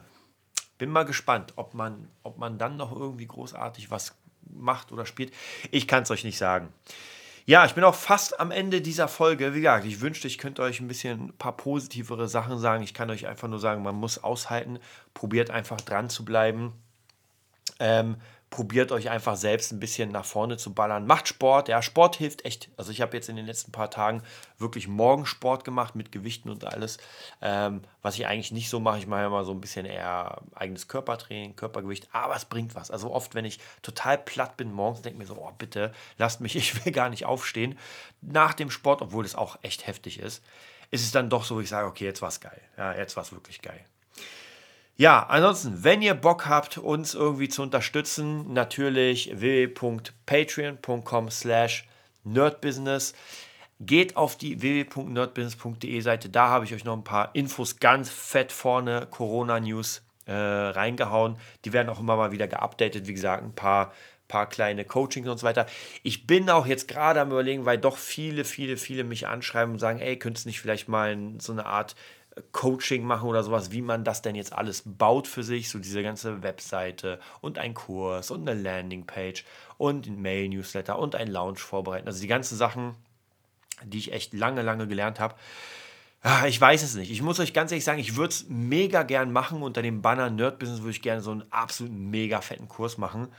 Bin 0.77 0.89
mal 0.89 1.03
gespannt, 1.03 1.53
ob 1.55 1.73
man, 1.73 2.09
ob 2.23 2.38
man 2.38 2.57
dann 2.57 2.77
noch 2.77 2.91
irgendwie 2.91 3.27
großartig 3.27 3.91
was 3.91 4.15
macht 4.49 4.91
oder 4.91 5.05
spielt. 5.05 5.33
Ich 5.71 5.88
kann 5.88 6.03
es 6.03 6.11
euch 6.11 6.23
nicht 6.23 6.38
sagen. 6.38 6.69
Ja, 7.47 7.63
ich 7.63 7.73
bin 7.73 7.83
auch 7.83 7.93
fast 7.93 8.39
am 8.39 8.49
Ende 8.49 8.81
dieser 8.81 9.07
Folge. 9.07 9.53
Wie 9.53 9.61
gesagt, 9.61 9.85
ich 9.85 10.01
wünschte, 10.01 10.27
ich 10.27 10.39
könnte 10.39 10.63
euch 10.63 10.79
ein 10.79 10.88
bisschen 10.88 11.27
ein 11.27 11.38
paar 11.38 11.55
positivere 11.55 12.27
Sachen 12.27 12.57
sagen. 12.57 12.83
Ich 12.83 12.95
kann 12.95 13.11
euch 13.11 13.27
einfach 13.27 13.47
nur 13.47 13.59
sagen, 13.59 13.83
man 13.83 13.95
muss 13.95 14.23
aushalten. 14.23 14.79
Probiert 15.13 15.51
einfach 15.51 15.79
dran 15.79 16.09
zu 16.09 16.25
bleiben. 16.25 16.73
Ähm, 17.79 18.15
probiert 18.56 18.94
euch 18.94 19.10
einfach 19.10 19.36
selbst 19.36 19.74
ein 19.74 19.82
bisschen 19.82 20.12
nach 20.12 20.24
vorne 20.24 20.56
zu 20.56 20.74
ballern. 20.74 21.06
Macht 21.06 21.28
Sport, 21.28 21.68
ja, 21.68 21.82
Sport 21.82 22.15
hilft 22.15 22.46
echt. 22.46 22.70
Also 22.78 22.89
ich 22.94 23.02
habe 23.02 23.18
jetzt 23.18 23.28
in 23.28 23.36
den 23.36 23.46
letzten 23.46 23.74
paar 23.74 23.91
Tagen 23.91 24.24
wirklich 24.58 24.88
Morgensport 24.88 25.65
gemacht 25.65 25.94
mit 25.94 26.13
Gewichten 26.13 26.50
und 26.50 26.63
alles, 26.63 26.98
ähm, 27.41 27.82
was 28.02 28.15
ich 28.15 28.28
eigentlich 28.28 28.54
nicht 28.54 28.70
so 28.70 28.80
mache. 28.80 28.98
Ich 28.98 29.08
mache 29.08 29.24
ja 29.24 29.30
mal 29.30 29.44
so 29.44 29.52
ein 29.52 29.60
bisschen 29.60 29.86
eher 29.86 30.41
eigenes 30.56 30.88
Körpertraining, 30.88 31.58
Körpergewicht, 31.58 32.08
aber 32.13 32.34
es 32.34 32.46
bringt 32.46 32.76
was. 32.76 32.91
Also 32.91 33.12
oft, 33.12 33.36
wenn 33.36 33.44
ich 33.44 33.60
total 33.82 34.18
platt 34.18 34.56
bin 34.56 34.72
morgens, 34.72 35.02
denke 35.02 35.22
ich 35.22 35.28
mir 35.28 35.36
so, 35.36 35.41
oh 35.41 35.52
bitte, 35.58 35.94
lasst 36.18 36.39
mich, 36.39 36.56
ich 36.56 36.86
will 36.86 36.94
gar 36.94 37.10
nicht 37.10 37.26
aufstehen. 37.26 37.78
Nach 38.22 38.54
dem 38.54 38.72
Sport, 38.72 39.02
obwohl 39.02 39.24
das 39.24 39.36
auch 39.36 39.60
echt 39.63 39.86
heftig 39.86 40.18
ist, 40.18 40.41
ist 40.91 41.04
es 41.04 41.12
dann 41.12 41.30
doch 41.30 41.44
so, 41.44 41.60
ich 41.60 41.68
sage, 41.68 41.88
okay, 41.88 42.06
jetzt 42.06 42.22
war 42.22 42.30
es 42.30 42.39
geil. 42.39 42.62
Ja, 42.78 42.96
jetzt 42.96 43.18
war 43.18 43.24
es 43.24 43.34
wirklich 43.34 43.62
geil. 43.62 43.84
Ja, 44.97 45.25
ansonsten, 45.27 45.84
wenn 45.84 46.01
ihr 46.01 46.13
Bock 46.13 46.45
habt, 46.45 46.77
uns 46.77 47.15
irgendwie 47.15 47.49
zu 47.49 47.62
unterstützen, 47.62 48.53
natürlich 48.53 49.29
www.patreon.com 49.38 51.29
slash 51.29 51.86
nerdbusiness. 52.23 53.13
Geht 53.81 54.15
auf 54.15 54.38
die 54.38 54.62
www.nerdbusiness.de 54.62 55.99
Seite, 55.99 56.29
da 56.29 56.47
habe 56.47 56.63
ich 56.63 56.73
euch 56.73 56.86
noch 56.86 56.95
ein 56.95 57.03
paar 57.03 57.36
Infos 57.36 57.81
ganz 57.81 58.10
fett 58.10 58.53
vorne, 58.53 59.05
Corona-News 59.12 60.01
äh, 60.27 60.34
reingehauen. 60.34 61.36
Die 61.65 61.73
werden 61.73 61.89
auch 61.89 61.99
immer 61.99 62.15
mal 62.15 62.31
wieder 62.31 62.47
geupdatet, 62.47 63.05
wie 63.05 63.13
gesagt, 63.13 63.43
ein 63.43 63.53
paar, 63.53 63.91
paar 64.29 64.47
kleine 64.47 64.86
Coachings 64.86 65.27
und 65.27 65.39
so 65.39 65.45
weiter. 65.45 65.65
Ich 66.03 66.25
bin 66.25 66.49
auch 66.49 66.65
jetzt 66.67 66.88
gerade 66.88 67.19
am 67.19 67.31
überlegen, 67.31 67.65
weil 67.65 67.77
doch 67.77 67.97
viele, 67.97 68.45
viele, 68.45 68.77
viele 68.77 69.03
mich 69.03 69.27
anschreiben 69.27 69.73
und 69.73 69.79
sagen, 69.79 69.99
ey, 69.99 70.17
könntest 70.17 70.45
du 70.45 70.49
nicht 70.49 70.62
vielleicht 70.62 70.88
mal 70.88 71.17
so 71.39 71.51
eine 71.51 71.65
Art 71.65 71.97
Coaching 72.52 73.06
machen 73.06 73.30
oder 73.30 73.43
sowas, 73.43 73.71
wie 73.71 73.82
man 73.82 74.04
das 74.04 74.21
denn 74.21 74.36
jetzt 74.36 74.54
alles 74.54 74.84
baut 74.86 75.28
für 75.28 75.43
sich, 75.43 75.69
so 75.69 75.80
diese 75.80 76.04
ganze 76.04 76.43
Webseite 76.43 77.19
und 77.39 77.58
ein 77.58 77.74
Kurs 77.74 78.30
und 78.30 78.48
eine 78.48 78.60
Landingpage 78.60 79.45
und 79.78 80.08
ein 80.08 80.21
Mail-Newsletter 80.21 81.00
und 81.00 81.15
ein 81.15 81.28
Launch 81.28 81.60
vorbereiten. 81.60 82.08
Also 82.08 82.21
die 82.21 82.28
ganzen 82.28 82.58
Sachen, 82.58 82.95
die 83.84 84.00
ich 84.00 84.12
echt 84.12 84.34
lange, 84.34 84.62
lange 84.63 84.88
gelernt 84.88 85.19
habe. 85.19 85.36
Ah, 86.21 86.48
ich 86.48 86.60
weiß 86.60 86.84
es 86.84 86.95
nicht. 86.95 87.12
Ich 87.12 87.21
muss 87.21 87.39
euch 87.39 87.54
ganz 87.54 87.71
ehrlich 87.71 87.86
sagen, 87.86 88.00
ich 88.00 88.15
würde 88.15 88.30
es 88.30 88.48
mega 88.50 89.04
gern 89.04 89.32
machen. 89.32 89.62
Unter 89.62 89.82
dem 89.82 90.02
Banner 90.02 90.30
Nerd 90.30 90.60
Business 90.60 90.82
würde 90.82 90.91
ich 90.91 91.02
gerne 91.02 91.21
so 91.21 91.32
einen 91.32 91.45
absolut 91.52 91.93
mega 91.93 92.41
fetten 92.41 92.67
Kurs 92.67 92.98
machen. 92.98 93.30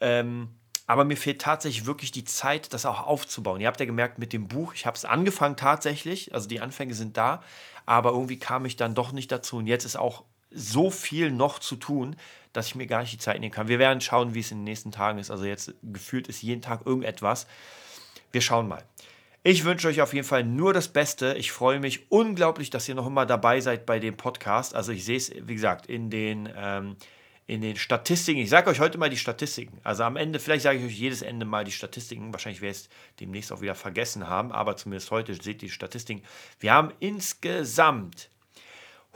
Ähm, 0.00 0.48
aber 0.86 1.04
mir 1.04 1.16
fehlt 1.16 1.40
tatsächlich 1.40 1.86
wirklich 1.86 2.12
die 2.12 2.24
Zeit, 2.24 2.72
das 2.74 2.84
auch 2.84 3.06
aufzubauen. 3.06 3.60
Ihr 3.60 3.66
habt 3.66 3.80
ja 3.80 3.86
gemerkt 3.86 4.18
mit 4.18 4.32
dem 4.32 4.48
Buch, 4.48 4.74
ich 4.74 4.84
habe 4.84 4.96
es 4.96 5.04
angefangen 5.04 5.56
tatsächlich, 5.56 6.34
also 6.34 6.46
die 6.46 6.60
Anfänge 6.60 6.94
sind 6.94 7.16
da, 7.16 7.42
aber 7.86 8.10
irgendwie 8.10 8.38
kam 8.38 8.64
ich 8.66 8.76
dann 8.76 8.94
doch 8.94 9.12
nicht 9.12 9.30
dazu 9.30 9.58
und 9.58 9.66
jetzt 9.66 9.84
ist 9.84 9.96
auch 9.96 10.24
so 10.50 10.90
viel 10.90 11.30
noch 11.30 11.58
zu 11.58 11.76
tun, 11.76 12.16
dass 12.52 12.68
ich 12.68 12.74
mir 12.74 12.86
gar 12.86 13.00
nicht 13.00 13.12
die 13.12 13.18
Zeit 13.18 13.40
nehmen 13.40 13.52
kann. 13.52 13.68
Wir 13.68 13.78
werden 13.78 14.00
schauen, 14.00 14.34
wie 14.34 14.40
es 14.40 14.52
in 14.52 14.58
den 14.58 14.64
nächsten 14.64 14.92
Tagen 14.92 15.18
ist. 15.18 15.30
Also 15.30 15.44
jetzt 15.44 15.74
gefühlt 15.82 16.28
ist 16.28 16.42
jeden 16.42 16.62
Tag 16.62 16.86
irgendetwas. 16.86 17.46
Wir 18.30 18.40
schauen 18.40 18.68
mal. 18.68 18.84
Ich 19.42 19.64
wünsche 19.64 19.88
euch 19.88 20.00
auf 20.00 20.14
jeden 20.14 20.26
Fall 20.26 20.44
nur 20.44 20.72
das 20.72 20.88
Beste. 20.88 21.34
Ich 21.34 21.52
freue 21.52 21.80
mich 21.80 22.10
unglaublich, 22.10 22.70
dass 22.70 22.88
ihr 22.88 22.94
noch 22.94 23.06
immer 23.06 23.26
dabei 23.26 23.60
seid 23.60 23.84
bei 23.84 23.98
dem 23.98 24.16
Podcast. 24.16 24.74
Also 24.74 24.92
ich 24.92 25.04
sehe 25.04 25.18
es, 25.18 25.32
wie 25.34 25.54
gesagt, 25.54 25.86
in 25.86 26.08
den 26.08 26.48
ähm, 26.56 26.96
in 27.46 27.60
den 27.60 27.76
Statistiken. 27.76 28.40
Ich 28.40 28.48
sage 28.48 28.70
euch 28.70 28.80
heute 28.80 28.96
mal 28.96 29.10
die 29.10 29.18
Statistiken. 29.18 29.78
Also 29.84 30.04
am 30.04 30.16
Ende, 30.16 30.38
vielleicht 30.38 30.62
sage 30.62 30.78
ich 30.78 30.84
euch 30.84 30.98
jedes 30.98 31.20
Ende 31.22 31.44
mal 31.44 31.64
die 31.64 31.72
Statistiken. 31.72 32.32
Wahrscheinlich 32.32 32.62
werde 32.62 32.76
ich 32.76 32.84
es 32.84 32.88
demnächst 33.20 33.52
auch 33.52 33.60
wieder 33.60 33.74
vergessen 33.74 34.28
haben, 34.28 34.50
aber 34.50 34.76
zumindest 34.76 35.10
heute 35.10 35.34
seht 35.34 35.62
ihr 35.62 35.68
die 35.68 35.70
Statistiken. 35.70 36.22
Wir 36.58 36.72
haben 36.72 36.92
insgesamt 37.00 38.30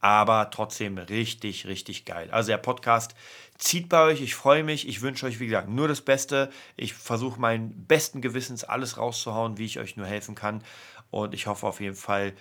Aber 0.01 0.49
trotzdem 0.49 0.97
richtig, 0.97 1.67
richtig 1.67 2.05
geil. 2.05 2.29
Also 2.31 2.47
der 2.47 2.57
Podcast 2.57 3.15
zieht 3.57 3.89
bei 3.89 4.01
euch. 4.03 4.21
Ich 4.21 4.33
freue 4.33 4.63
mich. 4.63 4.87
Ich 4.87 5.01
wünsche 5.01 5.25
euch, 5.25 5.41
wie 5.41 5.47
gesagt, 5.47 5.67
nur 5.67 5.89
das 5.89 5.99
Beste. 5.99 6.49
Ich 6.77 6.93
versuche 6.93 7.39
meinen 7.39 7.85
besten 7.85 8.21
Gewissens 8.21 8.63
alles 8.63 8.97
rauszuhauen, 8.97 9.57
wie 9.57 9.65
ich 9.65 9.77
euch 9.79 9.97
nur 9.97 10.07
helfen 10.07 10.35
kann. 10.35 10.63
Und 11.11 11.33
ich 11.33 11.47
hoffe 11.47 11.67
auf 11.67 11.81
jeden 11.81 11.97
Fall, 11.97 12.33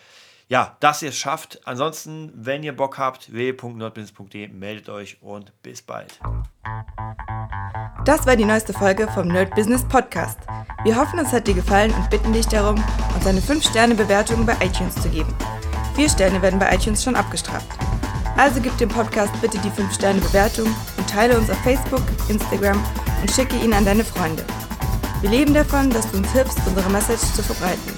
ja, 0.49 0.77
dass 0.81 1.03
ihr 1.03 1.11
es 1.11 1.19
schafft. 1.19 1.61
Ansonsten, 1.67 2.33
wenn 2.35 2.63
ihr 2.63 2.75
Bock 2.75 2.99
habt, 2.99 3.33
www.nerdbusiness.de, 3.33 4.49
meldet 4.49 4.89
euch 4.89 5.23
und 5.23 5.53
bis 5.63 5.83
bald. 5.83 6.19
Das 8.05 8.27
war 8.27 8.37
die 8.37 8.45
neueste 8.45 8.73
Folge 8.73 9.07
vom 9.09 9.29
Nerd 9.29 9.55
Business 9.55 9.85
Podcast. 9.85 10.39
Wir 10.85 10.97
hoffen, 10.97 11.19
es 11.19 11.33
hat 11.33 11.47
dir 11.47 11.55
gefallen 11.55 11.93
und 11.93 12.09
bitten 12.09 12.33
dich 12.33 12.47
darum, 12.47 12.83
uns 13.15 13.27
eine 13.27 13.41
5-Sterne-Bewertung 13.41 14.47
bei 14.47 14.55
iTunes 14.65 14.95
zu 14.95 15.09
geben. 15.11 15.35
Vier 15.95 16.09
Sterne 16.09 16.41
werden 16.41 16.59
bei 16.59 16.75
iTunes 16.75 17.03
schon 17.03 17.17
abgestraft. 17.17 17.67
Also 18.37 18.61
gib 18.61 18.77
dem 18.79 18.89
Podcast 18.89 19.33
bitte 19.43 19.59
die 19.59 19.71
5-Sterne-Bewertung 19.71 20.73
und 20.97 21.11
teile 21.11 21.37
uns 21.37 21.51
auf 21.51 21.59
Facebook, 21.59 22.03
Instagram 22.29 22.83
und 23.21 23.31
schicke 23.31 23.57
ihn 23.57 23.73
an 23.73 23.85
deine 23.85 24.05
Freunde. 24.05 24.45
Wir 25.21 25.31
leben 25.31 25.53
davon, 25.53 25.91
dass 25.91 26.09
du 26.11 26.19
uns 26.19 26.33
hilfst, 26.33 26.61
unsere 26.67 26.89
Message 26.89 27.35
zu 27.35 27.43
verbreiten. 27.43 27.98